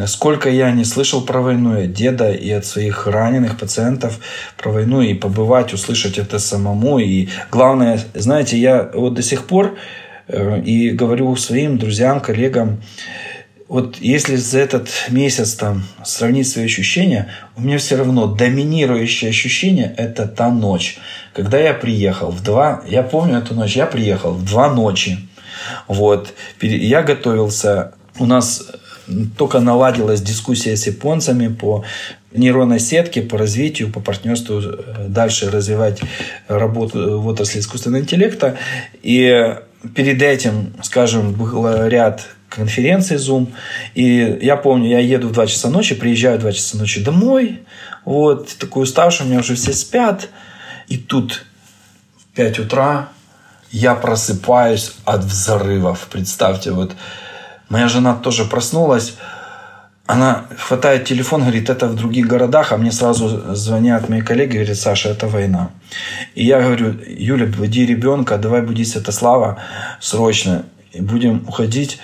сколько 0.06 0.50
я 0.50 0.70
не 0.70 0.84
слышал 0.84 1.22
про 1.22 1.40
войну 1.40 1.80
и 1.80 1.86
от 1.86 1.92
деда, 1.94 2.30
и 2.30 2.48
от 2.50 2.64
своих 2.64 3.08
раненых 3.08 3.58
пациентов 3.58 4.20
про 4.56 4.70
войну, 4.70 5.00
и 5.00 5.14
побывать, 5.14 5.72
услышать 5.72 6.16
это 6.16 6.38
самому. 6.38 7.00
И 7.00 7.28
главное, 7.50 8.00
знаете, 8.14 8.56
я 8.56 8.88
вот 8.94 9.14
до 9.14 9.22
сих 9.22 9.46
пор 9.46 9.76
и 10.28 10.90
говорю 10.90 11.34
своим 11.36 11.78
друзьям, 11.78 12.20
коллегам, 12.20 12.82
вот 13.68 13.98
если 14.00 14.36
за 14.36 14.60
этот 14.60 14.88
месяц 15.10 15.52
там 15.52 15.84
сравнить 16.02 16.48
свои 16.48 16.64
ощущения, 16.64 17.28
у 17.54 17.60
меня 17.60 17.76
все 17.76 17.96
равно 17.96 18.26
доминирующее 18.26 19.28
ощущение– 19.28 19.94
это 19.98 20.26
та 20.26 20.50
ночь. 20.50 20.98
Когда 21.34 21.58
я 21.58 21.74
приехал 21.74 22.30
в 22.30 22.42
два, 22.42 22.82
я 22.88 23.02
помню 23.02 23.38
эту 23.38 23.54
ночь, 23.54 23.76
я 23.76 23.84
приехал 23.84 24.32
в 24.32 24.44
два 24.44 24.72
ночи. 24.72 25.18
Вот. 25.86 26.32
Я 26.62 27.02
готовился, 27.02 27.92
у 28.18 28.24
нас 28.24 28.70
только 29.36 29.60
наладилась 29.60 30.22
дискуссия 30.22 30.74
с 30.74 30.86
японцами 30.86 31.48
по 31.48 31.84
нейронной 32.32 32.80
сетке, 32.80 33.20
по 33.22 33.36
развитию, 33.36 33.92
по 33.92 34.00
партнерству, 34.00 34.60
э, 34.60 35.06
дальше 35.08 35.50
развивать 35.50 36.00
работу 36.46 37.20
в 37.20 37.26
отрасли 37.26 37.60
искусственного 37.60 38.02
интеллекта. 38.02 38.56
И 39.02 39.56
перед 39.94 40.22
этим, 40.22 40.74
скажем, 40.82 41.32
был 41.32 41.86
ряд 41.86 42.26
конференций 42.48 43.16
Zoom, 43.16 43.52
и 43.94 44.38
я 44.40 44.56
помню, 44.56 44.88
я 44.88 44.98
еду 45.00 45.28
в 45.28 45.32
2 45.32 45.46
часа 45.46 45.68
ночи, 45.68 45.94
приезжаю 45.94 46.38
в 46.38 46.40
2 46.40 46.52
часа 46.52 46.78
ночи 46.78 47.02
домой, 47.02 47.60
вот, 48.04 48.56
такой 48.58 48.84
уставший, 48.84 49.26
у 49.26 49.28
меня 49.28 49.40
уже 49.40 49.54
все 49.54 49.72
спят, 49.72 50.28
и 50.88 50.96
тут 50.96 51.44
5 52.34 52.58
утра, 52.60 53.08
я 53.70 53.94
просыпаюсь 53.94 54.94
от 55.04 55.24
взрывов. 55.24 56.08
Представьте, 56.10 56.70
вот 56.72 56.94
моя 57.68 57.88
жена 57.88 58.14
тоже 58.14 58.44
проснулась, 58.44 59.16
она 60.08 60.46
хватает 60.56 61.04
телефон, 61.04 61.42
говорит, 61.42 61.68
это 61.68 61.86
в 61.86 61.94
других 61.94 62.26
городах, 62.26 62.72
а 62.72 62.78
мне 62.78 62.92
сразу 62.92 63.54
звонят 63.54 64.08
мои 64.08 64.22
коллеги, 64.22 64.56
говорят, 64.56 64.78
Саша, 64.78 65.10
это 65.10 65.28
война. 65.28 65.70
И 66.34 66.46
я 66.46 66.62
говорю, 66.62 66.94
Юля, 67.06 67.44
буди 67.44 67.84
ребенка, 67.84 68.38
давай 68.38 68.62
буди 68.62 68.86
Святослава 68.86 69.58
срочно. 70.00 70.64
И 70.92 71.02
будем 71.02 71.44
уходить. 71.46 71.98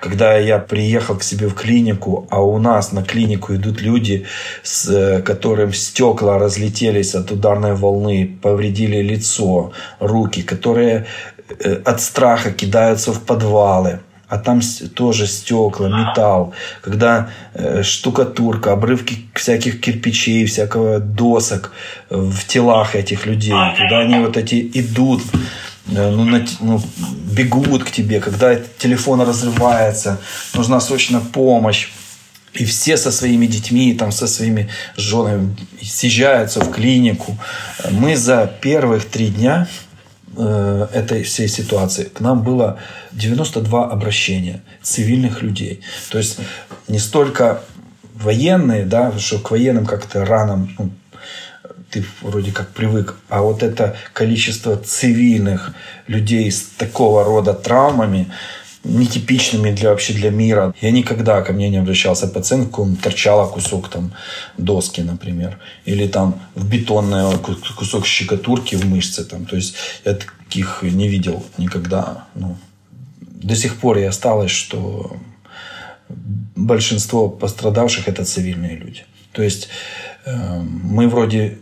Когда 0.00 0.38
я 0.38 0.58
приехал 0.58 1.16
к 1.18 1.22
себе 1.22 1.48
в 1.48 1.54
клинику, 1.54 2.26
а 2.30 2.40
у 2.40 2.58
нас 2.58 2.92
на 2.92 3.02
клинику 3.02 3.54
идут 3.54 3.82
люди, 3.82 4.24
с 4.62 5.20
которым 5.26 5.74
стекла 5.74 6.38
разлетелись 6.38 7.14
от 7.14 7.30
ударной 7.30 7.74
волны, 7.74 8.38
повредили 8.40 9.02
лицо, 9.02 9.72
руки, 9.98 10.42
которые 10.42 11.04
э, 11.58 11.74
от 11.84 12.00
страха 12.00 12.52
кидаются 12.52 13.12
в 13.12 13.20
подвалы 13.20 14.00
а 14.30 14.38
там 14.38 14.60
тоже 14.94 15.26
стекла, 15.26 15.88
металл, 15.88 16.54
когда 16.82 17.30
э, 17.52 17.82
штукатурка, 17.82 18.72
обрывки 18.72 19.26
всяких 19.34 19.80
кирпичей, 19.80 20.46
всякого 20.46 21.00
досок 21.00 21.72
в 22.08 22.46
телах 22.46 22.94
этих 22.94 23.26
людей, 23.26 23.56
когда 23.76 23.98
они 23.98 24.20
вот 24.20 24.36
эти 24.36 24.70
идут, 24.74 25.22
э, 25.88 26.10
ну, 26.10 26.24
на, 26.24 26.46
ну, 26.60 26.80
бегут 27.32 27.82
к 27.82 27.90
тебе, 27.90 28.20
когда 28.20 28.54
телефон 28.78 29.20
разрывается, 29.22 30.20
нужна 30.54 30.80
срочно 30.80 31.20
помощь. 31.20 31.88
И 32.52 32.64
все 32.64 32.96
со 32.96 33.12
своими 33.12 33.46
детьми, 33.46 33.94
там, 33.94 34.12
со 34.12 34.26
своими 34.26 34.68
женами 34.96 35.56
съезжаются 35.82 36.60
в 36.60 36.70
клинику. 36.72 37.36
Мы 37.90 38.16
за 38.16 38.52
первых 38.60 39.04
три 39.04 39.28
дня 39.28 39.68
Э, 40.36 40.86
этой 40.92 41.24
всей 41.24 41.48
ситуации 41.48 42.04
к 42.04 42.20
нам 42.20 42.42
было 42.44 42.78
92 43.12 43.90
обращения 43.90 44.62
цивильных 44.80 45.42
людей. 45.42 45.80
То 46.10 46.18
есть 46.18 46.38
не 46.86 47.00
столько 47.00 47.62
военные, 48.14 48.84
да, 48.84 49.12
что 49.18 49.40
к 49.40 49.50
военным 49.50 49.86
как-то 49.86 50.24
рано 50.24 50.68
ну, 50.78 50.90
ты 51.90 52.04
вроде 52.22 52.52
как 52.52 52.68
привык, 52.68 53.16
а 53.28 53.42
вот 53.42 53.64
это 53.64 53.96
количество 54.12 54.76
цивильных 54.76 55.72
людей 56.06 56.48
с 56.52 56.62
такого 56.62 57.24
рода 57.24 57.52
травмами, 57.52 58.30
нетипичными 58.84 59.72
для 59.72 59.90
вообще 59.90 60.14
для 60.14 60.30
мира. 60.30 60.74
Я 60.80 60.90
никогда 60.90 61.42
ко 61.42 61.52
мне 61.52 61.68
не 61.68 61.78
обращался 61.78 62.26
пациент, 62.28 62.70
кому 62.72 62.96
торчала 62.96 63.46
кусок 63.46 63.88
там 63.88 64.12
доски, 64.58 65.02
например, 65.02 65.58
или 65.84 66.06
там 66.06 66.40
в 66.54 66.68
бетонный 66.68 67.38
кусок 67.76 68.06
щекотурки 68.06 68.76
в 68.76 68.84
мышце. 68.86 69.24
Там. 69.24 69.44
То 69.44 69.56
есть 69.56 69.74
я 70.04 70.14
таких 70.14 70.82
не 70.82 71.08
видел 71.08 71.44
никогда. 71.58 72.26
Ну, 72.34 72.56
до 73.20 73.54
сих 73.54 73.76
пор 73.76 73.98
и 73.98 74.02
осталось, 74.02 74.50
что 74.50 75.16
большинство 76.56 77.28
пострадавших 77.28 78.08
это 78.08 78.24
цивильные 78.24 78.76
люди. 78.76 79.04
То 79.32 79.42
есть 79.42 79.68
э, 80.24 80.62
мы 80.62 81.08
вроде 81.08 81.58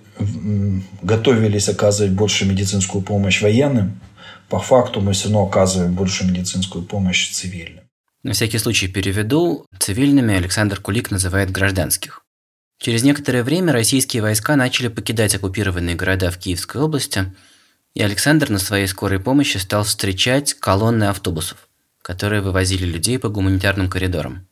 готовились 1.03 1.69
оказывать 1.69 2.13
больше 2.13 2.45
медицинскую 2.45 3.03
помощь 3.03 3.43
военным, 3.43 4.01
по 4.49 4.59
факту 4.59 5.01
мы 5.01 5.13
все 5.13 5.25
равно 5.25 5.47
оказываем 5.47 5.95
больше 5.95 6.25
медицинскую 6.25 6.85
помощь 6.85 7.31
цивильным. 7.31 7.85
На 8.23 8.33
всякий 8.33 8.59
случай 8.59 8.89
переведу. 8.89 9.67
Цивильными 9.79 10.35
Александр 10.35 10.81
Кулик 10.81 11.11
называет 11.11 11.51
гражданских. 11.51 12.23
Через 12.79 13.03
некоторое 13.03 13.43
время 13.43 13.73
российские 13.73 14.23
войска 14.23 14.57
начали 14.57 14.89
покидать 14.89 15.35
оккупированные 15.35 15.97
города 15.97 16.31
в 16.31 16.39
Киевской 16.39 16.81
области, 16.81 17.33
и 17.95 18.03
Александр 18.03 18.51
на 18.51 18.59
своей 18.59 18.87
скорой 18.87 19.21
помощи 19.21 19.57
стал 19.59 19.85
встречать 19.85 20.55
колонны 20.55 21.05
автобусов, 21.05 21.69
которые 22.03 22.41
вывозили 22.41 22.85
людей 22.85 23.19
по 23.19 23.29
гуманитарным 23.29 23.89
коридорам. 23.89 24.47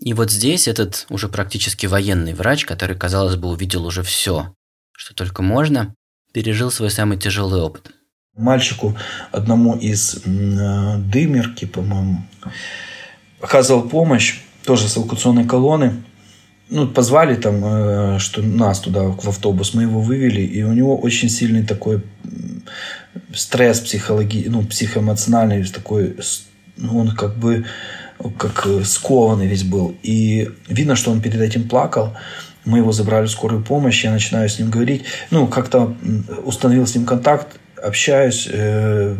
И 0.00 0.12
вот 0.12 0.30
здесь 0.30 0.68
этот 0.68 1.06
уже 1.08 1.28
практически 1.28 1.86
военный 1.86 2.34
врач, 2.34 2.66
который, 2.66 2.96
казалось 2.96 3.36
бы, 3.36 3.48
увидел 3.48 3.86
уже 3.86 4.02
все, 4.02 4.54
что 4.92 5.14
только 5.14 5.42
можно, 5.42 5.94
пережил 6.32 6.70
свой 6.70 6.90
самый 6.90 7.18
тяжелый 7.18 7.60
опыт– 7.60 7.90
мальчику 8.36 8.96
одному 9.32 9.76
из 9.76 10.22
э, 10.24 10.96
Дымерки, 10.98 11.64
по-моему, 11.64 12.22
оказывал 13.40 13.88
помощь, 13.88 14.40
тоже 14.64 14.88
с 14.88 14.96
эвакуационной 14.96 15.44
колонны. 15.44 16.02
Ну, 16.68 16.88
позвали 16.88 17.36
там, 17.36 17.62
э, 17.64 18.18
что 18.18 18.42
нас 18.42 18.80
туда 18.80 19.04
в 19.04 19.28
автобус, 19.28 19.74
мы 19.74 19.82
его 19.82 20.00
вывели, 20.00 20.42
и 20.42 20.62
у 20.62 20.72
него 20.72 20.96
очень 20.96 21.28
сильный 21.28 21.62
такой 21.62 22.02
стресс 23.32 23.80
психологи, 23.80 24.46
ну, 24.48 24.62
психоэмоциональный, 24.62 25.64
такой, 25.64 26.16
ну, 26.76 26.98
он 26.98 27.12
как 27.12 27.36
бы 27.36 27.64
как 28.38 28.66
скованный 28.84 29.46
весь 29.46 29.64
был. 29.64 29.96
И 30.02 30.50
видно, 30.68 30.96
что 30.96 31.10
он 31.10 31.20
перед 31.20 31.40
этим 31.40 31.68
плакал. 31.68 32.14
Мы 32.64 32.78
его 32.78 32.90
забрали 32.90 33.26
в 33.26 33.30
скорую 33.30 33.62
помощь, 33.62 34.04
я 34.04 34.10
начинаю 34.10 34.48
с 34.48 34.58
ним 34.58 34.70
говорить. 34.70 35.04
Ну, 35.30 35.46
как-то 35.46 35.94
установил 36.44 36.86
с 36.86 36.94
ним 36.94 37.04
контакт, 37.04 37.60
общаюсь, 37.86 38.48
э, 38.50 39.16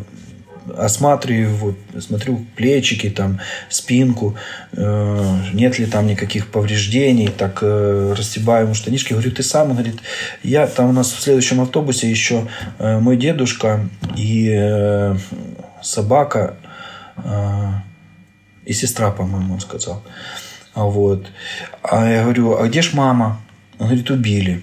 осматриваю 0.76 1.76
смотрю 2.00 2.44
плечики, 2.56 3.10
там, 3.10 3.40
спинку, 3.68 4.36
э, 4.72 5.38
нет 5.52 5.78
ли 5.78 5.86
там 5.86 6.06
никаких 6.06 6.48
повреждений, 6.50 7.28
так 7.28 7.58
э, 7.62 8.14
расстебаю 8.16 8.64
ему 8.64 8.74
штанишки, 8.74 9.12
говорю, 9.12 9.30
ты 9.30 9.42
сам? 9.42 9.70
Он 9.70 9.76
говорит, 9.76 10.00
я 10.42 10.66
там 10.66 10.88
у 10.90 10.92
нас 10.92 11.12
в 11.12 11.20
следующем 11.20 11.60
автобусе 11.60 12.10
еще 12.10 12.48
э, 12.78 12.98
мой 12.98 13.16
дедушка 13.16 13.88
и 14.16 14.50
э, 14.52 15.16
собака 15.82 16.56
э, 17.16 17.72
и 18.64 18.72
сестра, 18.72 19.10
по-моему, 19.10 19.54
он 19.54 19.60
сказал. 19.60 20.02
Вот. 20.74 21.26
А 21.82 22.06
я 22.08 22.22
говорю, 22.22 22.58
а 22.58 22.66
где 22.68 22.82
ж 22.82 22.92
мама? 22.92 23.40
Он 23.78 23.86
говорит, 23.86 24.10
убили. 24.10 24.62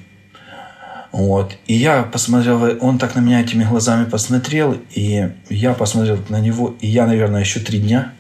Вот. 1.14 1.56
И 1.68 1.76
я 1.76 2.04
посмотрел, 2.04 2.78
он 2.82 3.00
так 3.00 3.16
на 3.16 3.20
меня 3.20 3.40
этими 3.40 3.64
глазами 3.64 4.06
посмотрел, 4.06 4.78
и 4.92 5.30
я 5.50 5.74
посмотрел 5.74 6.20
на 6.28 6.42
него, 6.42 6.76
и 6.82 6.88
я, 6.88 7.06
наверное, 7.08 7.42
еще 7.42 7.60
три 7.62 7.80
дня 7.80 8.12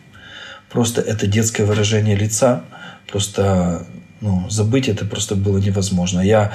просто 0.73 1.01
это 1.01 1.27
детское 1.27 1.65
выражение 1.65 2.15
лица, 2.15 2.63
просто 3.09 3.85
ну, 4.21 4.49
забыть 4.49 4.89
это 4.89 5.05
просто 5.05 5.35
было 5.35 5.59
невозможно. 5.59 6.19
Я 6.19 6.51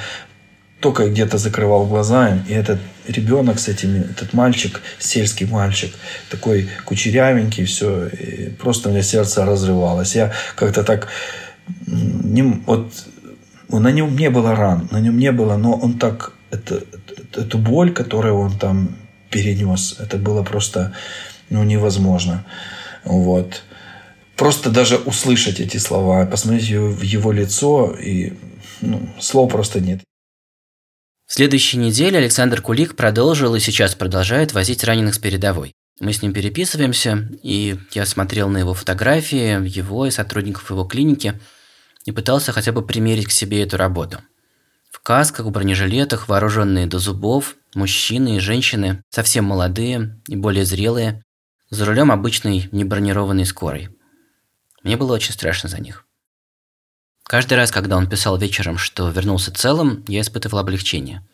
только 0.81 1.09
где-то 1.09 1.39
закрывал 1.39 1.87
глаза, 1.87 2.39
и 2.49 2.53
этот 2.53 2.79
ребенок 3.07 3.59
с 3.59 3.69
этими, 3.69 4.01
этот 4.01 4.33
мальчик, 4.33 4.81
сельский 4.99 5.47
мальчик, 5.47 5.93
такой 6.31 6.69
кучерявенький, 6.85 7.65
все, 7.65 8.07
и 8.09 8.51
просто 8.51 8.89
у 8.89 8.93
меня 8.93 9.03
сердце 9.03 9.45
разрывалось. 9.45 10.15
Я 10.15 10.33
как-то 10.57 10.85
так, 10.85 11.09
не, 11.87 12.43
вот 12.43 12.93
на 13.69 13.93
нем 13.93 14.17
не 14.17 14.31
было 14.31 14.55
ран, 14.55 14.89
на 14.91 15.01
нем 15.01 15.19
не 15.19 15.31
было, 15.31 15.57
но 15.57 15.75
он 15.75 15.99
так, 15.99 16.33
это, 16.51 16.83
эту 17.35 17.59
боль, 17.59 17.93
которую 17.93 18.39
он 18.39 18.59
там 18.59 18.97
перенес, 19.31 19.97
это 19.99 20.17
было 20.17 20.43
просто 20.43 20.95
ну, 21.51 21.65
невозможно. 21.65 22.45
Вот. 23.05 23.63
Просто 24.37 24.71
даже 24.71 24.97
услышать 24.97 25.61
эти 25.61 25.77
слова, 25.77 26.25
посмотреть 26.25 26.71
в 26.71 27.03
его 27.03 27.33
лицо, 27.33 27.93
и 27.93 28.35
ну, 28.81 29.09
слов 29.21 29.51
просто 29.53 29.81
нет. 29.81 30.01
В 31.27 31.35
следующей 31.35 31.77
неделе 31.77 32.19
Александр 32.19 32.63
Кулик 32.63 32.97
продолжил 32.97 33.55
и 33.55 33.61
сейчас 33.61 33.95
продолжает 33.95 34.55
возить 34.55 34.85
раненых 34.85 35.15
с 35.15 35.19
передовой. 35.19 35.73
Мы 36.01 36.13
с 36.13 36.23
ним 36.23 36.33
переписываемся, 36.33 37.29
и 37.43 37.77
я 37.93 38.07
смотрел 38.07 38.49
на 38.49 38.59
его 38.59 38.73
фотографии, 38.73 39.69
его 39.69 40.07
и 40.07 40.11
сотрудников 40.11 40.71
его 40.71 40.85
клиники– 40.85 41.39
и 42.09 42.11
пытался 42.11 42.53
хотя 42.53 42.73
бы 42.73 42.81
примерить 42.81 43.27
к 43.27 43.31
себе 43.31 43.63
эту 43.63 43.77
работу. 43.77 44.23
В 44.91 44.99
касках, 45.01 45.45
в 45.45 45.51
бронежилетах, 45.51 46.27
вооруженные 46.27 46.87
до 46.87 46.99
зубов, 46.99 47.57
мужчины 47.75 48.39
и 48.39 48.41
женщины, 48.41 49.05
совсем 49.11 49.45
молодые 49.45 50.19
и 50.27 50.35
более 50.35 50.65
зрелые, 50.65 51.23
за 51.69 51.85
рулем 51.85 52.11
обычной 52.11 52.71
небронированной 52.73 53.45
скорой. 53.45 53.91
Мне 54.83 54.97
было 54.97 55.13
очень 55.13 55.35
страшно 55.35 55.69
за 55.69 55.83
них. 55.83 56.07
Каждый 57.25 57.59
раз, 57.59 57.71
когда 57.71 57.99
он 57.99 58.09
писал 58.09 58.39
вечером, 58.39 58.79
что 58.79 59.11
вернулся 59.11 59.53
целым, 59.53 60.03
я 60.09 60.23
испытывал 60.23 60.61
облегчение. 60.61 61.29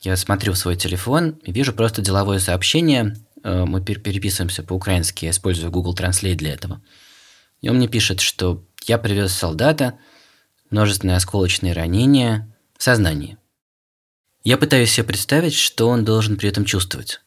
Я 0.00 0.16
смотрю 0.16 0.54
в 0.54 0.58
свой 0.58 0.74
телефон 0.74 1.38
и 1.44 1.52
вижу 1.52 1.72
просто 1.72 2.02
деловое 2.02 2.40
сообщение. 2.40 3.14
Э, 3.44 3.64
мы 3.64 3.80
переписываемся 3.80 4.64
по-украински, 4.64 5.26
я 5.26 5.30
использую 5.30 5.70
Google 5.70 5.94
Translate 5.94 6.34
для 6.34 6.52
этого. 6.52 6.82
И 7.60 7.68
он 7.68 7.76
мне 7.76 7.86
пишет, 7.86 8.18
что 8.20 8.66
я 8.88 8.98
привез 8.98 9.32
солдата, 9.32 9.98
множественные 10.70 11.16
осколочные 11.16 11.72
ранения, 11.72 12.54
в 12.76 12.82
сознании. 12.82 13.38
Я 14.42 14.58
пытаюсь 14.58 14.90
себе 14.90 15.04
представить, 15.04 15.54
что 15.54 15.88
он 15.88 16.04
должен 16.04 16.36
при 16.36 16.48
этом 16.48 16.64
чувствовать. 16.64 17.20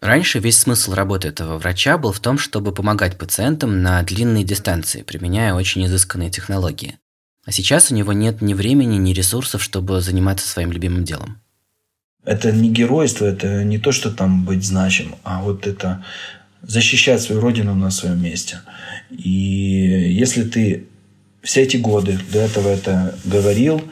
Раньше 0.00 0.38
весь 0.38 0.58
смысл 0.58 0.92
работы 0.92 1.28
этого 1.28 1.56
врача 1.56 1.96
был 1.96 2.12
в 2.12 2.20
том, 2.20 2.38
чтобы 2.38 2.72
помогать 2.72 3.16
пациентам 3.16 3.82
на 3.82 4.02
длинные 4.02 4.44
дистанции, 4.44 5.02
применяя 5.02 5.54
очень 5.54 5.86
изысканные 5.86 6.30
технологии. 6.30 6.98
А 7.46 7.52
сейчас 7.52 7.90
у 7.90 7.94
него 7.94 8.12
нет 8.12 8.42
ни 8.42 8.52
времени, 8.52 8.96
ни 8.96 9.12
ресурсов, 9.12 9.62
чтобы 9.62 10.00
заниматься 10.00 10.46
своим 10.46 10.72
любимым 10.72 11.04
делом. 11.04 11.40
Это 12.24 12.52
не 12.52 12.70
геройство, 12.70 13.24
это 13.24 13.62
не 13.64 13.78
то, 13.78 13.92
что 13.92 14.10
там 14.10 14.44
быть 14.44 14.64
значим, 14.64 15.14
а 15.22 15.40
вот 15.40 15.66
это 15.66 16.04
защищать 16.66 17.22
свою 17.22 17.40
родину 17.40 17.74
на 17.74 17.90
своем 17.90 18.22
месте. 18.22 18.60
И 19.10 20.10
если 20.10 20.42
ты 20.42 20.86
все 21.42 21.62
эти 21.62 21.76
годы 21.76 22.18
до 22.32 22.40
этого 22.40 22.68
это 22.68 23.14
говорил, 23.24 23.82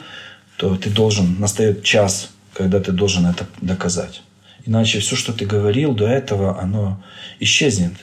то 0.57 0.75
ты 0.75 0.89
должен, 0.89 1.39
настает 1.39 1.83
час, 1.83 2.29
когда 2.53 2.79
ты 2.79 2.91
должен 2.91 3.25
это 3.25 3.47
доказать. 3.61 4.21
Иначе 4.65 4.99
все, 4.99 5.15
что 5.15 5.31
ты 5.31 5.45
говорил 5.45 5.93
до 5.93 6.07
этого, 6.07 6.59
оно 6.59 7.03
исчезнет. 7.39 7.93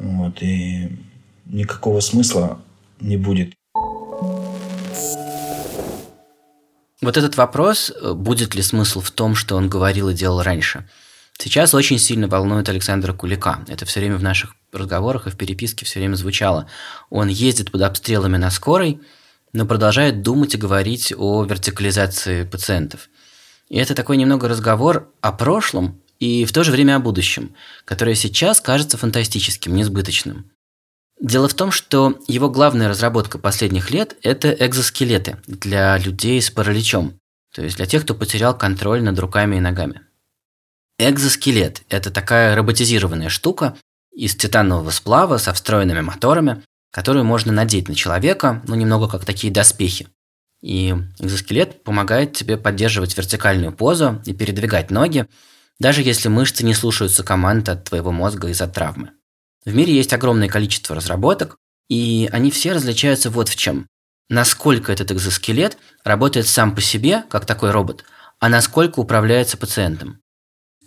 Вот, 0.00 0.42
и 0.42 0.88
никакого 1.46 2.00
смысла 2.00 2.60
не 3.00 3.16
будет. 3.16 3.52
Вот 7.02 7.16
этот 7.16 7.36
вопрос, 7.36 7.90
э, 7.90 8.12
будет 8.14 8.54
ли 8.54 8.62
смысл 8.62 9.00
в 9.00 9.10
том, 9.10 9.34
что 9.34 9.56
он 9.56 9.68
говорил 9.68 10.08
и 10.08 10.14
делал 10.14 10.40
раньше, 10.40 10.88
сейчас 11.42 11.74
очень 11.74 11.98
сильно 11.98 12.28
волнует 12.28 12.68
Александра 12.68 13.12
Кулика. 13.12 13.64
Это 13.68 13.84
все 13.84 14.00
время 14.00 14.16
в 14.16 14.22
наших 14.22 14.54
разговорах 14.72 15.26
и 15.26 15.30
в 15.30 15.36
переписке 15.36 15.84
все 15.84 15.98
время 15.98 16.14
звучало. 16.14 16.68
Он 17.10 17.28
ездит 17.28 17.72
под 17.72 17.82
обстрелами 17.82 18.36
на 18.36 18.50
скорой, 18.50 19.00
но 19.52 19.66
продолжает 19.66 20.22
думать 20.22 20.54
и 20.54 20.58
говорить 20.58 21.12
о 21.16 21.44
вертикализации 21.44 22.44
пациентов. 22.44 23.08
И 23.68 23.76
это 23.76 23.94
такой 23.94 24.16
немного 24.16 24.48
разговор 24.48 25.10
о 25.20 25.32
прошлом 25.32 26.00
и 26.18 26.44
в 26.44 26.52
то 26.52 26.62
же 26.62 26.70
время 26.70 26.96
о 26.96 27.00
будущем, 27.00 27.54
которое 27.84 28.14
сейчас 28.14 28.60
кажется 28.60 28.96
фантастическим, 28.96 29.74
несбыточным. 29.74 30.50
Дело 31.20 31.48
в 31.48 31.54
том, 31.54 31.70
что 31.70 32.18
его 32.28 32.50
главная 32.50 32.88
разработка 32.88 33.38
последних 33.38 33.90
лет– 33.90 34.16
это 34.22 34.50
экзоскелеты 34.50 35.38
для 35.46 35.96
людей 35.98 36.40
с 36.40 36.50
параличом, 36.50 37.18
то 37.54 37.62
есть 37.62 37.76
для 37.76 37.86
тех, 37.86 38.02
кто 38.04 38.14
потерял 38.14 38.56
контроль 38.56 39.02
над 39.02 39.18
руками 39.18 39.56
и 39.56 39.60
ногами. 39.60 40.02
Экзоскелет– 41.08 41.82
это 41.88 42.12
такая 42.12 42.54
роботизированная 42.54 43.28
штука 43.28 43.76
из 44.12 44.36
титанового 44.36 44.90
сплава 44.90 45.38
со 45.38 45.52
встроенными 45.52 46.00
моторами, 46.00 46.62
которую 46.92 47.24
можно 47.24 47.50
надеть 47.52 47.88
на 47.88 47.96
человека, 47.96 48.62
ну, 48.68 48.76
немного 48.76 49.08
как 49.08 49.24
такие 49.24 49.52
доспехи. 49.52 50.06
И 50.60 50.94
экзоскелет 51.18 51.82
помогает 51.82 52.34
тебе 52.34 52.56
поддерживать 52.56 53.16
вертикальную 53.16 53.72
позу 53.72 54.22
и 54.26 54.32
передвигать 54.32 54.92
ноги, 54.92 55.26
даже 55.80 56.02
если 56.02 56.28
мышцы 56.28 56.64
не 56.64 56.72
слушаются 56.72 57.24
команд 57.24 57.68
от 57.68 57.82
твоего 57.82 58.12
мозга 58.12 58.46
из-за 58.48 58.68
травмы. 58.68 59.10
В 59.64 59.74
мире 59.74 59.96
есть 59.96 60.12
огромное 60.12 60.48
количество 60.48 60.94
разработок, 60.94 61.56
и 61.88 62.28
они 62.30 62.52
все 62.52 62.74
различаются 62.74 63.28
вот 63.28 63.48
в 63.48 63.56
чем. 63.56 63.88
Насколько 64.28 64.92
этот 64.92 65.10
экзоскелет 65.10 65.78
работает 66.04 66.46
сам 66.46 66.76
по 66.76 66.80
себе, 66.80 67.24
как 67.28 67.44
такой 67.44 67.72
робот, 67.72 68.04
а 68.38 68.48
насколько 68.48 69.00
управляется 69.00 69.56
пациентом. 69.56 70.21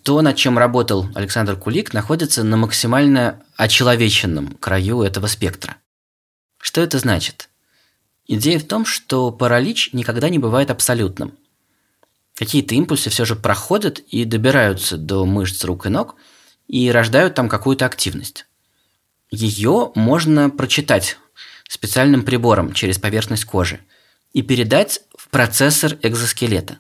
То, 0.06 0.22
над 0.22 0.36
чем 0.36 0.60
работал 0.60 1.10
Александр 1.16 1.56
Кулик, 1.56 1.92
находится 1.92 2.44
на 2.44 2.58
максимально 2.58 3.44
очеловеченном 3.58 4.52
краю 4.58 5.02
этого 5.02 5.26
спектра. 5.26 5.78
Что 6.60 6.82
это 6.82 7.00
значит? 7.00 7.50
Идея 8.28 8.60
в 8.60 8.66
том, 8.66 8.86
что 8.86 9.32
паралич 9.32 9.94
никогда 9.94 10.30
не 10.30 10.38
бывает 10.38 10.70
абсолютным. 10.70 11.34
Какие-то 12.36 12.76
импульсы 12.76 13.10
все 13.10 13.26
же 13.26 13.36
проходят 13.36 13.98
и 13.98 14.26
добираются 14.26 14.98
до 14.98 15.26
мышц 15.26 15.64
рук 15.64 15.88
и 15.88 15.90
ног 15.90 16.18
и 16.68 16.92
рождают 16.92 17.34
там 17.34 17.50
какую-то 17.50 17.88
активность. 17.88 18.46
Ее 19.32 19.92
можно 19.96 20.52
прочитать 20.52 21.18
специальным 21.68 22.22
прибором 22.24 22.74
через 22.74 23.00
поверхность 23.00 23.46
кожи 23.46 23.80
и 24.34 24.44
передать 24.44 25.02
в 25.18 25.30
процессор 25.30 25.98
экзоскелета. 26.04 26.78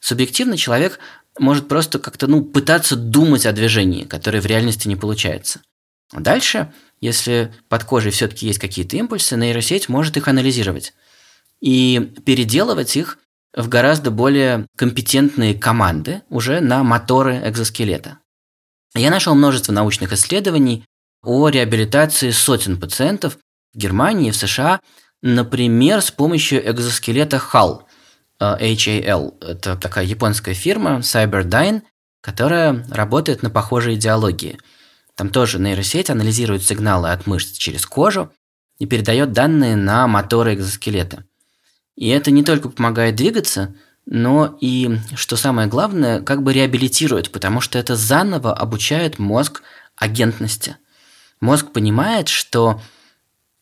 Субъективно 0.00 0.56
человек 0.56 0.98
может 1.38 1.68
просто 1.68 1.98
как-то 1.98 2.26
ну, 2.26 2.42
пытаться 2.42 2.96
думать 2.96 3.46
о 3.46 3.52
движении, 3.52 4.04
которое 4.04 4.40
в 4.40 4.46
реальности 4.46 4.88
не 4.88 4.96
получается. 4.96 5.60
А 6.12 6.20
дальше, 6.20 6.72
если 7.00 7.54
под 7.68 7.84
кожей 7.84 8.10
все-таки 8.10 8.46
есть 8.46 8.58
какие-то 8.58 8.96
импульсы, 8.96 9.36
нейросеть 9.36 9.88
может 9.88 10.16
их 10.16 10.28
анализировать 10.28 10.94
и 11.60 12.12
переделывать 12.24 12.96
их 12.96 13.18
в 13.54 13.68
гораздо 13.68 14.10
более 14.10 14.66
компетентные 14.76 15.54
команды 15.54 16.22
уже 16.28 16.60
на 16.60 16.82
моторы 16.82 17.40
экзоскелета. 17.44 18.18
Я 18.94 19.10
нашел 19.10 19.34
множество 19.34 19.72
научных 19.72 20.12
исследований 20.12 20.84
о 21.22 21.48
реабилитации 21.48 22.30
сотен 22.30 22.78
пациентов 22.78 23.38
в 23.74 23.78
Германии 23.78 24.28
и 24.28 24.30
в 24.30 24.36
США, 24.36 24.80
например, 25.22 26.00
с 26.00 26.10
помощью 26.10 26.68
экзоскелета 26.70 27.36
HAL, 27.36 27.82
HAL. 28.40 29.34
Э, 29.40 29.52
Это 29.52 29.76
такая 29.76 30.04
японская 30.04 30.54
фирма 30.54 30.98
Cyberdyne, 30.98 31.82
которая 32.20 32.84
работает 32.90 33.42
на 33.42 33.50
похожей 33.50 33.94
идеологии. 33.94 34.58
Там 35.14 35.30
тоже 35.30 35.58
нейросеть 35.58 36.10
анализирует 36.10 36.62
сигналы 36.62 37.10
от 37.10 37.26
мышц 37.26 37.56
через 37.56 37.86
кожу 37.86 38.32
и 38.78 38.86
передает 38.86 39.32
данные 39.32 39.76
на 39.76 40.06
моторы 40.06 40.54
экзоскелета. 40.54 41.24
И 41.96 42.08
это 42.08 42.30
не 42.30 42.44
только 42.44 42.68
помогает 42.68 43.16
двигаться, 43.16 43.74
но 44.06 44.56
и, 44.60 44.98
что 45.16 45.36
самое 45.36 45.68
главное, 45.68 46.22
как 46.22 46.42
бы 46.42 46.52
реабилитирует, 46.52 47.32
потому 47.32 47.60
что 47.60 47.78
это 47.78 47.96
заново 47.96 48.54
обучает 48.54 49.18
мозг 49.18 49.62
агентности– 49.96 50.76
Мозг 51.40 51.70
понимает, 51.72 52.28
что 52.28 52.80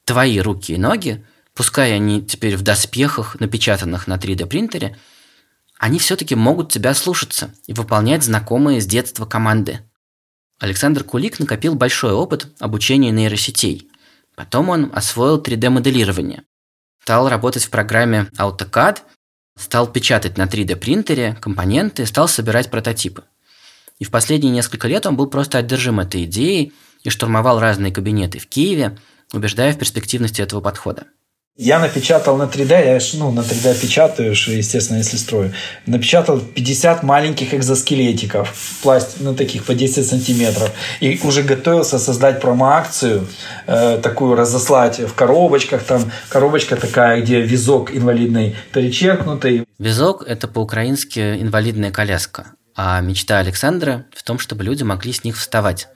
твои 0.05 0.41
руки 0.41 0.73
и 0.73 0.79
ноги, 0.79 1.25
пускай 1.57 1.93
они 1.95 2.23
теперь 2.25 2.57
в 2.57 2.63
доспехах, 2.63 3.41
напечатанных 3.41 4.07
на 4.07 4.15
3D 4.15 4.47
принтере, 4.47 4.97
они 5.79 5.99
все-таки 5.99 6.37
могут 6.37 6.71
тебя 6.71 6.95
слушаться 6.95 7.53
и 7.67 7.73
выполнять 7.73 8.23
знакомые 8.23 8.81
с 8.81 8.87
детства 8.87 9.27
команды. 9.27 9.81
Александр 10.61 11.03
Кулик 11.03 11.41
накопил 11.41 11.75
большой 11.75 12.13
опыт 12.13 12.47
обучения 12.61 13.11
нейросетей. 13.11 13.91
Потом 14.37 14.69
он 14.69 14.93
освоил 14.95 15.43
3D-моделирование. 15.43 16.45
Стал 17.03 17.29
работать 17.29 17.65
в 17.65 17.71
программе 17.71 18.29
AutoCAD, 18.39 18.99
стал 19.59 19.91
печатать 19.91 20.39
на 20.39 20.45
3D 20.45 20.77
принтере 20.77 21.37
компоненты, 21.41 22.07
стал 22.07 22.29
собирать 22.29 22.71
прототипы. 22.71 23.25
И 23.99 24.05
в 24.05 24.11
последние 24.11 24.53
несколько 24.53 24.89
лет 24.89 25.07
он 25.07 25.17
был 25.17 25.27
просто 25.27 25.59
одержим 25.59 25.99
этой 25.99 26.25
идеей– 26.25 26.73
и 27.07 27.11
штурмовал 27.11 27.61
разные 27.61 27.93
кабинеты 27.93 28.41
в 28.41 28.49
Киеве, 28.49 28.99
убеждая 29.33 29.73
в 29.73 29.79
перспективности 29.79 30.43
этого 30.43 30.61
подхода. 30.61 31.05
Я 31.59 31.79
напечатал 31.79 32.37
на 32.37 32.43
3D, 32.43 32.69
я 32.69 33.19
ну, 33.19 33.33
на 33.33 33.41
3D 33.41 33.81
печатаю, 33.81 34.33
естественно, 34.33 34.99
если 34.99 35.17
строю. 35.17 35.55
Напечатал 35.87 36.39
50 36.39 37.03
маленьких 37.03 37.55
экзоскелетиков, 37.55 38.55
пласт, 38.83 39.17
ну, 39.21 39.35
таких 39.35 39.65
по 39.65 39.75
10 39.75 40.07
сантиметров. 40.07 40.71
И 41.01 41.19
уже 41.25 41.43
готовился 41.43 41.99
создать 41.99 42.43
промо-акцию, 42.43 43.27
э, 43.67 43.99
такую 44.03 44.37
разослать 44.37 44.99
в 44.99 45.15
коробочках. 45.15 45.83
Там 45.83 46.13
коробочка 46.29 46.77
такая, 46.77 47.23
где 47.23 47.41
визок 47.41 47.91
инвалидный 47.91 48.55
перечеркнутый. 48.75 49.65
Визок– 49.79 50.25
это 50.27 50.49
по-украински 50.49 51.41
инвалидная 51.41 51.91
коляска. 51.91 52.49
А 52.75 53.01
мечта 53.01 53.39
Александра 53.39 54.05
в 54.15 54.23
том, 54.25 54.39
чтобы 54.39 54.63
люди 54.63 54.83
могли 54.83 55.15
с 55.15 55.25
них 55.25 55.39
вставать 55.39 55.89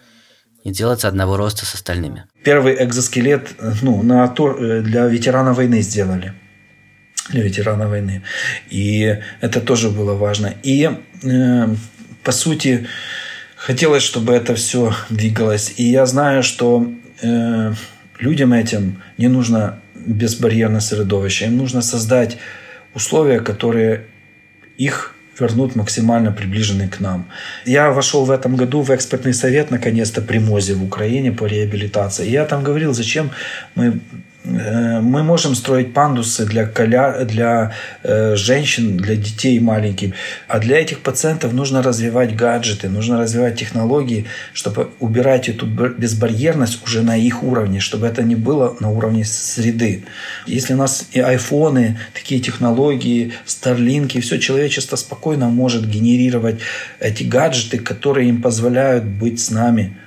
и 0.64 0.70
делаться 0.70 1.08
одного 1.08 1.36
роста 1.36 1.66
с 1.66 1.74
остальными. 1.74 2.24
Первый 2.44 2.82
экзоскелет 2.82 3.48
ну, 3.82 4.02
на 4.02 4.28
то, 4.28 4.56
э, 4.56 4.82
для 4.82 5.06
ветерана 5.06 5.52
войны 5.52 5.82
сделали. 5.82 6.34
Для 7.30 7.42
ветерана 7.42 7.88
войны. 7.88 8.22
И 8.70 9.18
это 9.40 9.60
тоже 9.60 9.88
было 9.88 10.14
важно. 10.14 10.54
И, 10.62 10.90
э, 11.22 11.68
по 12.22 12.32
сути, 12.32 12.86
хотелось, 13.56 14.02
чтобы 14.02 14.34
это 14.34 14.54
все 14.54 14.94
двигалось. 15.10 15.74
И 15.76 15.84
я 15.84 16.06
знаю, 16.06 16.42
что 16.42 16.92
э, 17.22 17.72
людям 18.18 18.52
этим 18.52 19.02
не 19.18 19.28
нужно 19.28 19.80
безбарьерное 19.94 20.80
средовище. 20.80 21.46
Им 21.46 21.56
нужно 21.56 21.82
создать 21.82 22.38
условия, 22.94 23.40
которые 23.40 24.06
их 24.76 25.14
вернут 25.40 25.76
максимально 25.76 26.32
приближенный 26.32 26.88
к 26.88 27.00
нам. 27.00 27.26
Я 27.66 27.90
вошел 27.90 28.24
в 28.24 28.30
этом 28.30 28.56
году 28.56 28.82
в 28.82 28.90
экспертный 28.90 29.34
совет, 29.34 29.70
наконец-то, 29.70 30.22
при 30.22 30.38
МОЗе 30.38 30.74
в 30.74 30.84
Украине 30.84 31.32
по 31.32 31.46
реабилитации. 31.46 32.26
И 32.26 32.32
я 32.32 32.44
там 32.44 32.62
говорил, 32.62 32.94
зачем 32.94 33.30
мы 33.74 34.00
мы 34.42 35.22
можем 35.22 35.54
строить 35.54 35.92
пандусы 35.92 36.46
для, 36.46 36.66
коля... 36.66 37.24
для 37.24 37.72
э, 38.02 38.36
женщин, 38.36 38.96
для 38.96 39.14
детей 39.14 39.60
маленьких. 39.60 40.14
А 40.48 40.58
для 40.58 40.80
этих 40.80 41.00
пациентов 41.00 41.52
нужно 41.52 41.82
развивать 41.82 42.34
гаджеты, 42.34 42.88
нужно 42.88 43.18
развивать 43.18 43.58
технологии, 43.58 44.26
чтобы 44.54 44.90
убирать 44.98 45.50
эту 45.50 45.66
безбарьерность 45.66 46.82
уже 46.84 47.02
на 47.02 47.16
их 47.16 47.42
уровне, 47.42 47.80
чтобы 47.80 48.06
это 48.06 48.22
не 48.22 48.34
было 48.34 48.76
на 48.80 48.90
уровне 48.90 49.24
среды. 49.26 50.04
Если 50.46 50.72
у 50.72 50.78
нас 50.78 51.06
и 51.12 51.20
айфоны, 51.20 51.98
такие 52.14 52.40
технологии, 52.40 53.34
старлинки, 53.44 54.20
все 54.20 54.38
человечество 54.38 54.96
спокойно 54.96 55.50
может 55.50 55.86
генерировать 55.86 56.60
эти 56.98 57.24
гаджеты, 57.24 57.78
которые 57.78 58.30
им 58.30 58.40
позволяют 58.40 59.04
быть 59.04 59.38
с 59.38 59.50
нами 59.50 59.98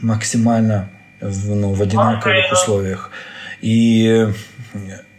максимально 0.00 0.90
в, 1.20 1.54
ну, 1.54 1.72
в 1.72 1.82
одинаковых 1.82 2.52
условиях. 2.52 3.10
И 3.64 4.28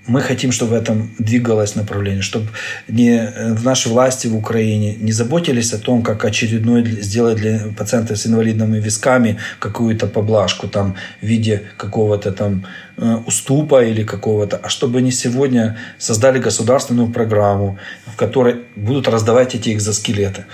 мы 0.07 0.21
хотим, 0.21 0.51
чтобы 0.51 0.71
в 0.71 0.73
этом 0.75 1.09
двигалось 1.17 1.75
направление, 1.75 2.21
чтобы 2.21 2.47
не 2.87 3.33
в 3.55 3.63
нашей 3.63 3.91
власти 3.91 4.27
в 4.27 4.35
Украине 4.35 4.95
не 4.95 5.11
заботились 5.11 5.73
о 5.73 5.79
том, 5.79 6.03
как 6.03 6.25
очередной 6.25 6.85
сделать 7.01 7.37
для 7.37 7.59
пациентов 7.75 8.19
с 8.19 8.27
инвалидными 8.27 8.79
висками 8.79 9.39
какую-то 9.57 10.05
поблажку 10.05 10.67
там 10.67 10.95
в 11.21 11.25
виде 11.25 11.63
какого-то 11.77 12.31
там 12.31 12.51
э, 12.61 12.67
уступа 12.97 13.83
или 13.83 14.03
какого-то, 14.03 14.57
а 14.63 14.69
чтобы 14.69 14.99
они 14.99 15.11
сегодня 15.11 15.77
создали 15.97 16.39
государственную 16.39 17.09
программу, 17.09 17.77
в 18.05 18.15
которой 18.15 18.61
будут 18.75 19.07
раздавать 19.07 19.55
эти 19.55 19.73
экзоскелеты. 19.73 20.45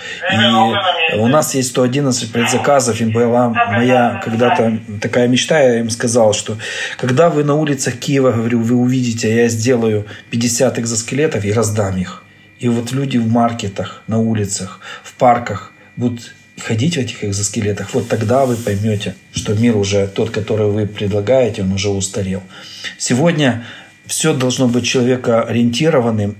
И 1.12 1.16
у 1.18 1.26
нас 1.28 1.54
есть 1.54 1.70
111 1.70 2.32
предзаказов, 2.32 3.00
и 3.00 3.04
была 3.04 3.48
моя 3.48 4.20
когда-то 4.24 4.78
такая 5.00 5.28
мечта, 5.28 5.60
я 5.60 5.80
им 5.80 5.90
сказал, 5.90 6.32
что 6.32 6.56
когда 6.98 7.30
вы 7.30 7.44
на 7.44 7.54
улицах 7.54 7.94
Киева, 7.94 8.32
говорю, 8.32 8.60
вы 8.60 8.76
увидите, 8.76 9.34
я 9.34 9.48
сделаю 9.48 10.06
50 10.30 10.78
экзоскелетов 10.78 11.44
и 11.44 11.52
раздам 11.52 11.96
их. 11.96 12.24
И 12.58 12.68
вот 12.68 12.92
люди 12.92 13.18
в 13.18 13.28
маркетах, 13.28 14.02
на 14.06 14.18
улицах, 14.18 14.80
в 15.02 15.14
парках 15.14 15.72
будут 15.96 16.32
ходить 16.62 16.96
в 16.96 17.00
этих 17.00 17.24
экзоскелетах, 17.24 17.92
вот 17.94 18.08
тогда 18.08 18.46
вы 18.46 18.56
поймете, 18.56 19.14
что 19.32 19.54
мир 19.54 19.76
уже 19.76 20.06
тот, 20.06 20.30
который 20.30 20.70
вы 20.70 20.86
предлагаете, 20.86 21.62
он 21.62 21.72
уже 21.72 21.90
устарел. 21.90 22.42
Сегодня 22.98 23.66
все 24.06 24.34
должно 24.34 24.68
быть 24.68 24.84
человекоориентированным. 24.84 26.36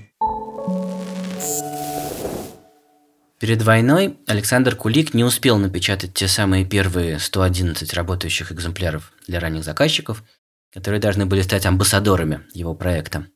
Перед 3.39 3.61
войной 3.61 4.17
Александр 4.25 4.75
Кулик 4.75 5.13
не 5.13 5.25
успел 5.25 5.57
напечатать 5.57 6.13
те 6.13 6.29
самые 6.29 6.63
первые 6.63 7.19
111 7.19 7.93
работающих 7.93 8.53
экземпляров 8.53 9.11
для 9.27 9.41
ранних 9.41 9.65
заказчиков, 9.65 10.23
которые 10.71 11.01
должны 11.01 11.25
были 11.25 11.41
стать 11.41 11.65
амбассадорами 11.65 12.41
его 12.53 12.73
проекта. 12.73 13.27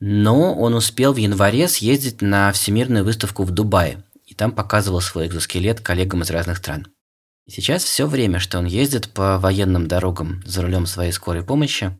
Но 0.00 0.54
он 0.54 0.74
успел 0.74 1.12
в 1.12 1.16
январе 1.16 1.66
съездить 1.66 2.20
на 2.20 2.52
всемирную 2.52 3.04
выставку 3.04 3.44
в 3.44 3.50
Дубае, 3.50 4.04
и 4.28 4.34
там 4.34 4.52
показывал 4.52 5.00
свой 5.00 5.26
экзоскелет 5.26 5.80
коллегам 5.80 6.22
из 6.22 6.30
разных 6.30 6.58
стран. 6.58 6.86
И 7.46 7.50
сейчас 7.50 7.82
все 7.82 8.06
время, 8.06 8.38
что 8.38 8.58
он 8.58 8.66
ездит 8.66 9.10
по 9.14 9.38
военным 9.38 9.88
дорогам 9.88 10.42
за 10.44 10.60
рулем 10.60 10.84
своей 10.84 11.12
скорой 11.12 11.42
помощи 11.42 11.98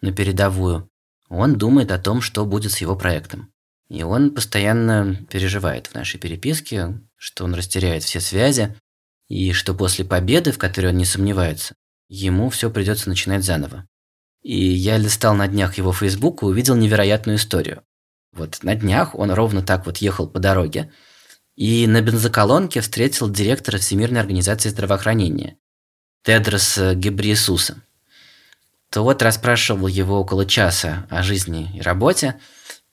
на 0.00 0.12
передовую, 0.12 0.88
он 1.28 1.56
думает 1.56 1.90
о 1.90 1.98
том, 1.98 2.20
что 2.20 2.46
будет 2.46 2.70
с 2.70 2.78
его 2.78 2.94
проектом. 2.94 3.52
И 3.88 4.04
он 4.04 4.32
постоянно 4.32 5.16
переживает 5.28 5.88
в 5.88 5.94
нашей 5.94 6.20
переписке, 6.20 7.00
что 7.16 7.44
он 7.44 7.54
растеряет 7.54 8.04
все 8.04 8.20
связи, 8.20 8.76
и 9.28 9.52
что 9.52 9.74
после 9.74 10.04
победы, 10.04 10.52
в 10.52 10.58
которой 10.58 10.92
он 10.92 10.96
не 10.96 11.04
сомневается, 11.04 11.74
ему 12.08 12.50
все 12.50 12.70
придется 12.70 13.08
начинать 13.08 13.42
заново. 13.42 13.84
И 14.42 14.56
я 14.56 14.96
листал 14.96 15.34
на 15.34 15.48
днях 15.48 15.76
его 15.76 15.92
Facebook 15.92 16.42
и 16.42 16.46
увидел 16.46 16.76
невероятную 16.76 17.36
историю. 17.36 17.82
Вот 18.32 18.62
на 18.62 18.76
днях 18.76 19.16
он 19.16 19.32
ровно 19.32 19.62
так 19.62 19.86
вот 19.86 19.98
ехал 19.98 20.28
по 20.28 20.38
дороге, 20.38 20.92
и 21.56 21.86
на 21.86 22.00
бензоколонке 22.00 22.80
встретил 22.80 23.30
директора 23.30 23.78
Всемирной 23.78 24.20
организации 24.20 24.68
здравоохранения 24.68 25.56
Тедроса 26.22 26.94
Гебриесуса. 26.94 27.82
Тот 28.90 29.22
расспрашивал 29.22 29.86
его 29.88 30.20
около 30.20 30.46
часа 30.46 31.06
о 31.10 31.22
жизни 31.22 31.70
и 31.74 31.80
работе, 31.80 32.40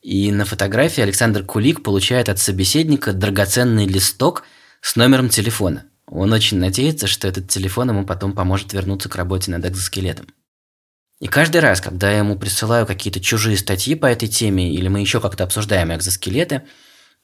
и 0.01 0.31
на 0.31 0.45
фотографии 0.45 1.01
Александр 1.01 1.43
Кулик 1.43 1.83
получает 1.83 2.27
от 2.27 2.39
собеседника 2.39 3.13
драгоценный 3.13 3.85
листок 3.85 4.43
с 4.81 4.95
номером 4.95 5.29
телефона. 5.29 5.85
Он 6.07 6.33
очень 6.33 6.57
надеется, 6.57 7.07
что 7.07 7.27
этот 7.27 7.47
телефон 7.49 7.89
ему 7.89 8.05
потом 8.05 8.33
поможет 8.33 8.73
вернуться 8.73 9.09
к 9.09 9.15
работе 9.15 9.51
над 9.51 9.65
экзоскелетом. 9.65 10.27
И 11.19 11.27
каждый 11.27 11.61
раз, 11.61 11.81
когда 11.81 12.11
я 12.11 12.17
ему 12.17 12.37
присылаю 12.37 12.87
какие-то 12.87 13.21
чужие 13.21 13.55
статьи 13.55 13.93
по 13.93 14.07
этой 14.07 14.27
теме, 14.27 14.73
или 14.73 14.87
мы 14.87 15.01
еще 15.01 15.21
как-то 15.21 15.43
обсуждаем 15.43 15.93
экзоскелеты, 15.93 16.63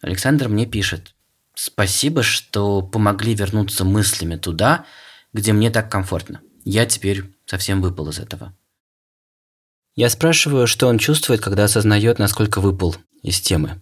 Александр 0.02 0.48
мне 0.48 0.68
пишет, 0.68 1.16
спасибо, 1.58 2.24
что 2.24 2.82
помогли 2.82 3.34
вернуться 3.34 3.84
мыслями 3.84 4.36
туда, 4.36 4.86
где 5.34 5.54
мне 5.54 5.70
так 5.70 5.92
комфортно. 5.92 6.42
Я 6.64 6.86
теперь 6.86 7.26
совсем 7.46 7.82
выпал 7.82 8.10
из 8.10 8.20
этого. 8.20 8.56
Я 9.96 10.10
спрашиваю, 10.10 10.68
что 10.68 10.88
он 10.88 11.00
чувствует, 11.00 11.42
когда 11.42 11.64
осознает, 11.64 12.20
насколько 12.20 12.62
выпал 12.62 12.96
из 13.24 13.42
темы. 13.42 13.82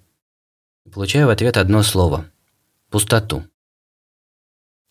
Получаю 0.91 1.27
в 1.27 1.29
ответ 1.29 1.57
одно 1.57 1.83
слово– 1.83 2.25
пустоту. 2.89 3.43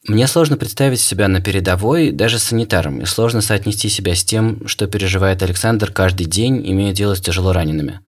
Мне 0.06 0.26
сложно 0.26 0.58
представить 0.58 1.00
себя 1.00 1.28
на 1.28 1.40
передовой, 1.40 2.10
даже 2.10 2.38
санитаром, 2.38 3.00
и 3.00 3.06
сложно 3.06 3.40
соотнести 3.40 3.88
себя 3.88 4.14
с 4.14 4.22
тем, 4.22 4.68
что 4.68 4.86
переживает 4.86 5.42
Александр 5.42 5.90
каждый 5.90 6.26
день, 6.26 6.60
имея 6.70 6.92
дело 6.92 7.14
с 7.14 7.22
тяжело 7.22 7.54
ранеными. 7.54 8.00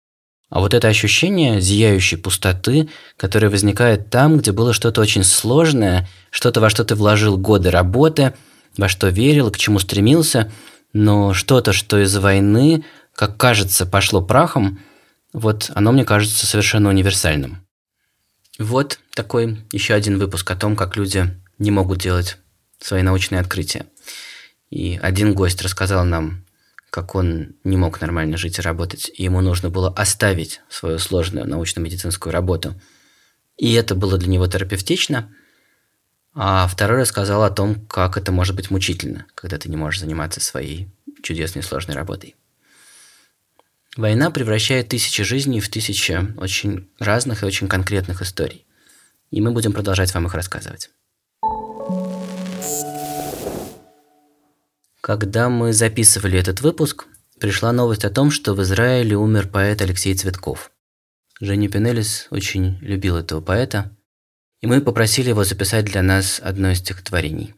А 0.51 0.61
вот 0.61 0.75
это 0.75 0.89
ощущение 0.89 1.61
зияющей 1.61 2.17
пустоты, 2.17 2.89
которое 3.17 3.49
возникает 3.49 4.11
там, 4.11 4.39
где 4.39 4.53
было 4.53 4.73
что-то 4.73 5.01
очень 5.01 5.25
сложное, 5.25 6.09
что-то, 6.31 6.61
во 6.61 6.71
что 6.71 6.85
ты 6.85 6.95
вложил 6.95 7.37
годы 7.37 7.71
работы, 7.71 8.35
во 8.77 8.89
что 8.89 9.09
верил, 9.09 9.51
к 9.51 9.57
чему 9.57 9.79
стремился, 9.79 10.53
но 10.93 11.35
что-то, 11.35 11.73
что 11.73 11.99
из-за 12.01 12.21
войны 12.21 12.85
как 13.15 13.37
кажется, 13.37 13.87
пошло 13.87 14.21
прахом, 14.21 14.81
вот 15.33 15.71
оно 15.75 15.93
мне 15.93 16.05
кажется 16.05 16.47
совершенно 16.47 16.89
универсальным. 16.89 17.67
Вот 18.59 18.99
такой 19.15 19.65
еще 19.73 19.95
один 19.95 20.19
выпуск 20.19 20.51
о 20.51 20.57
том, 20.57 20.77
как 20.77 20.97
люди 20.97 21.29
не 21.59 21.71
могут 21.71 21.99
делать 21.99 22.39
свои 22.81 23.03
научные 23.03 23.41
открытия. 23.41 23.87
И 24.71 24.99
один 25.01 25.35
гость 25.35 25.63
рассказал 25.63 26.05
нам, 26.05 26.44
как 26.95 27.17
он 27.17 27.57
не 27.65 27.77
мог 27.77 28.01
нормально 28.01 28.37
жить 28.37 28.61
и 28.61 28.63
работать, 28.63 29.11
и 29.13 29.25
ему 29.25 29.41
нужно 29.41 29.69
было 29.69 29.93
оставить 29.93 30.61
свою 30.69 31.01
сложную 31.01 31.45
научно-медицинскую 31.45 32.33
работу. 32.33 32.81
И 33.57 33.73
это 33.73 33.97
было 33.97 34.17
для 34.17 34.29
него 34.29 34.47
терапевтично. 34.47 35.29
А 36.35 36.69
второй 36.69 37.01
рассказал 37.01 37.43
о 37.43 37.51
том, 37.51 37.85
как 37.87 38.17
это 38.17 38.31
может 38.31 38.55
быть 38.55 38.71
мучительно, 38.71 39.27
когда 39.35 39.59
ты 39.59 39.69
не 39.69 39.77
можешь 39.77 39.99
заниматься 39.99 40.41
своей 40.41 40.89
чудесной 41.21 41.65
сложной 41.65 41.97
работой. 41.97 42.37
Война 43.97 44.31
превращает 44.31 44.89
тысячи 44.89 45.25
жизней 45.25 45.59
в 45.59 45.69
тысячи 45.69 46.33
очень 46.37 46.89
разных 47.01 47.43
и 47.43 47.47
очень 47.47 47.67
конкретных 47.67 48.23
историй. 48.23 48.69
И 49.33 49.41
мы 49.41 49.51
будем 49.51 49.73
продолжать 49.73 50.15
вам 50.15 50.29
их 50.29 50.35
рассказывать. 50.35 50.91
Когда 55.05 55.51
мы 55.51 55.75
записывали 55.75 56.39
этот 56.39 56.63
выпуск, 56.63 57.05
пришла 57.39 57.73
новость 57.73 58.07
о 58.07 58.11
том, 58.11 58.31
что 58.31 58.55
в 58.55 58.63
Израиле 58.63 59.19
умер 59.19 59.49
поэт 59.49 59.83
Алексей 59.83 60.15
Цветков. 60.15 60.71
Женя 61.43 61.69
Пенелис 61.69 62.27
очень 62.31 62.79
любил 62.81 63.19
этого 63.19 63.43
поэта, 63.43 63.95
и 64.63 64.67
мы 64.67 64.81
попросили 64.81 65.29
его 65.29 65.45
записать 65.45 65.85
для 65.85 66.01
нас 66.01 66.41
одно 66.43 66.71
из 66.71 66.79
стихотворений. 66.79 67.53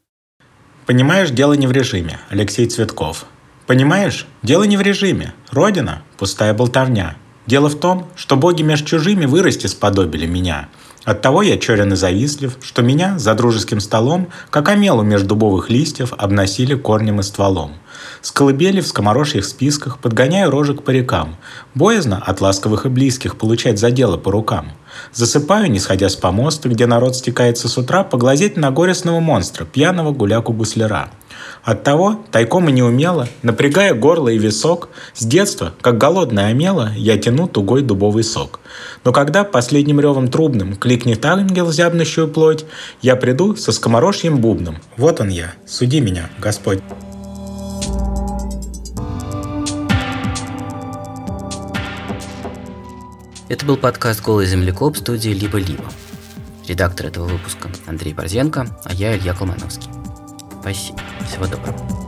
Понимаешь, 0.87 1.31
дело 1.31 1.53
не 1.53 1.69
в 1.69 1.71
режиме. 1.71 2.19
Алексей 2.31 2.67
Цветков– 2.67 3.27
Понимаешь, 3.69 4.27
дело 4.43 4.65
не 4.65 4.77
в 4.77 4.81
режиме. 4.81 5.33
Родина– 5.53 6.03
пустая 6.19 6.53
болтовня. 6.53 7.17
Дело 7.47 7.69
в 7.69 7.79
том, 7.79 8.11
что 8.17 8.35
боги 8.37 8.63
меж 8.63 8.83
чужими 8.83 9.25
вырасти 9.27 9.69
сподобили 9.69 10.27
меня. 10.27 10.69
Оттого 11.07 11.43
я 11.43 11.57
черен 11.57 11.93
и 11.93 11.97
завистлив, 11.97 12.59
что 12.61 12.83
меня 12.83 13.17
за 13.17 13.35
дружеским 13.35 13.79
столом, 13.79 14.27
как 14.51 14.69
омелу 14.69 15.03
меж 15.03 15.23
дубовых 15.23 15.71
листьев, 15.71 16.13
обносили 16.19 16.75
корнем 16.75 17.21
и 17.21 17.23
стволом. 17.23 17.75
С 18.23 18.33
колыбели 18.33 18.81
в 18.81 18.89
скоморожьих 18.89 19.45
списках 19.45 20.01
подгоняю 20.01 20.51
рожек 20.51 20.83
по 20.83 20.91
рекам. 20.91 21.37
Боязно 21.77 22.21
от 22.27 22.41
ласковых 22.41 22.87
и 22.87 22.89
близких 22.89 23.37
получать 23.39 23.79
за 23.79 23.93
дело 23.93 24.17
по 24.17 24.33
рукам. 24.33 24.73
Засыпаю, 25.13 25.71
не 25.71 25.79
сходя 25.79 26.09
с 26.09 26.17
помоста, 26.17 26.69
где 26.69 26.87
народ 26.87 27.15
стекается 27.15 27.69
с 27.69 27.79
утра, 27.79 28.03
поглазеть 28.03 28.57
на 28.57 28.73
горестного 28.73 29.21
монстра, 29.21 29.65
пьяного 29.65 30.11
гуляку-гусляра. 30.11 31.11
Оттого, 31.63 32.25
тайком 32.31 32.69
и 32.69 32.73
неумело, 32.73 33.29
напрягая 33.43 33.93
горло 33.95 34.29
и 34.29 34.39
висок, 34.39 34.89
с 35.15 35.25
детства, 35.25 35.75
как 35.81 35.99
голодная 35.99 36.47
омела, 36.47 36.93
я 36.97 37.19
тяну 37.19 37.49
тугой 37.49 37.83
дубовый 37.83 38.23
сок. 38.23 38.61
Но 39.05 39.13
когда 39.13 39.43
последним 39.45 40.01
ревом 40.01 40.29
трубным 40.29 40.77
кликнет 40.77 41.25
ангел 41.25 41.73
зябнущую 41.73 42.29
плоть, 42.29 42.65
я 43.03 43.17
приду 43.17 43.57
со 43.57 43.73
скоморожьим 43.73 44.39
бубном. 44.39 44.77
Вот 44.97 45.21
он 45.21 45.29
я, 45.29 45.55
суди 45.67 46.01
меня, 46.01 46.31
Господь. 46.39 46.81
Это 53.49 53.65
был 53.65 53.77
подкаст 53.77 54.23
«Голый 54.23 54.47
землекоп» 54.47 54.97
студии 54.97 55.31
«Либо-либо». 55.31 55.85
Редактор 56.67 57.07
этого 57.07 57.27
выпуска 57.27 57.71
Андрей 57.87 58.13
Борзенко, 58.13 58.67
а 58.85 58.93
я 58.93 59.17
Илья 59.17 59.35
Колмановский. 59.35 59.96
Спасибо. 60.67 60.99
Всего 61.21 61.47
доброго. 61.47 62.06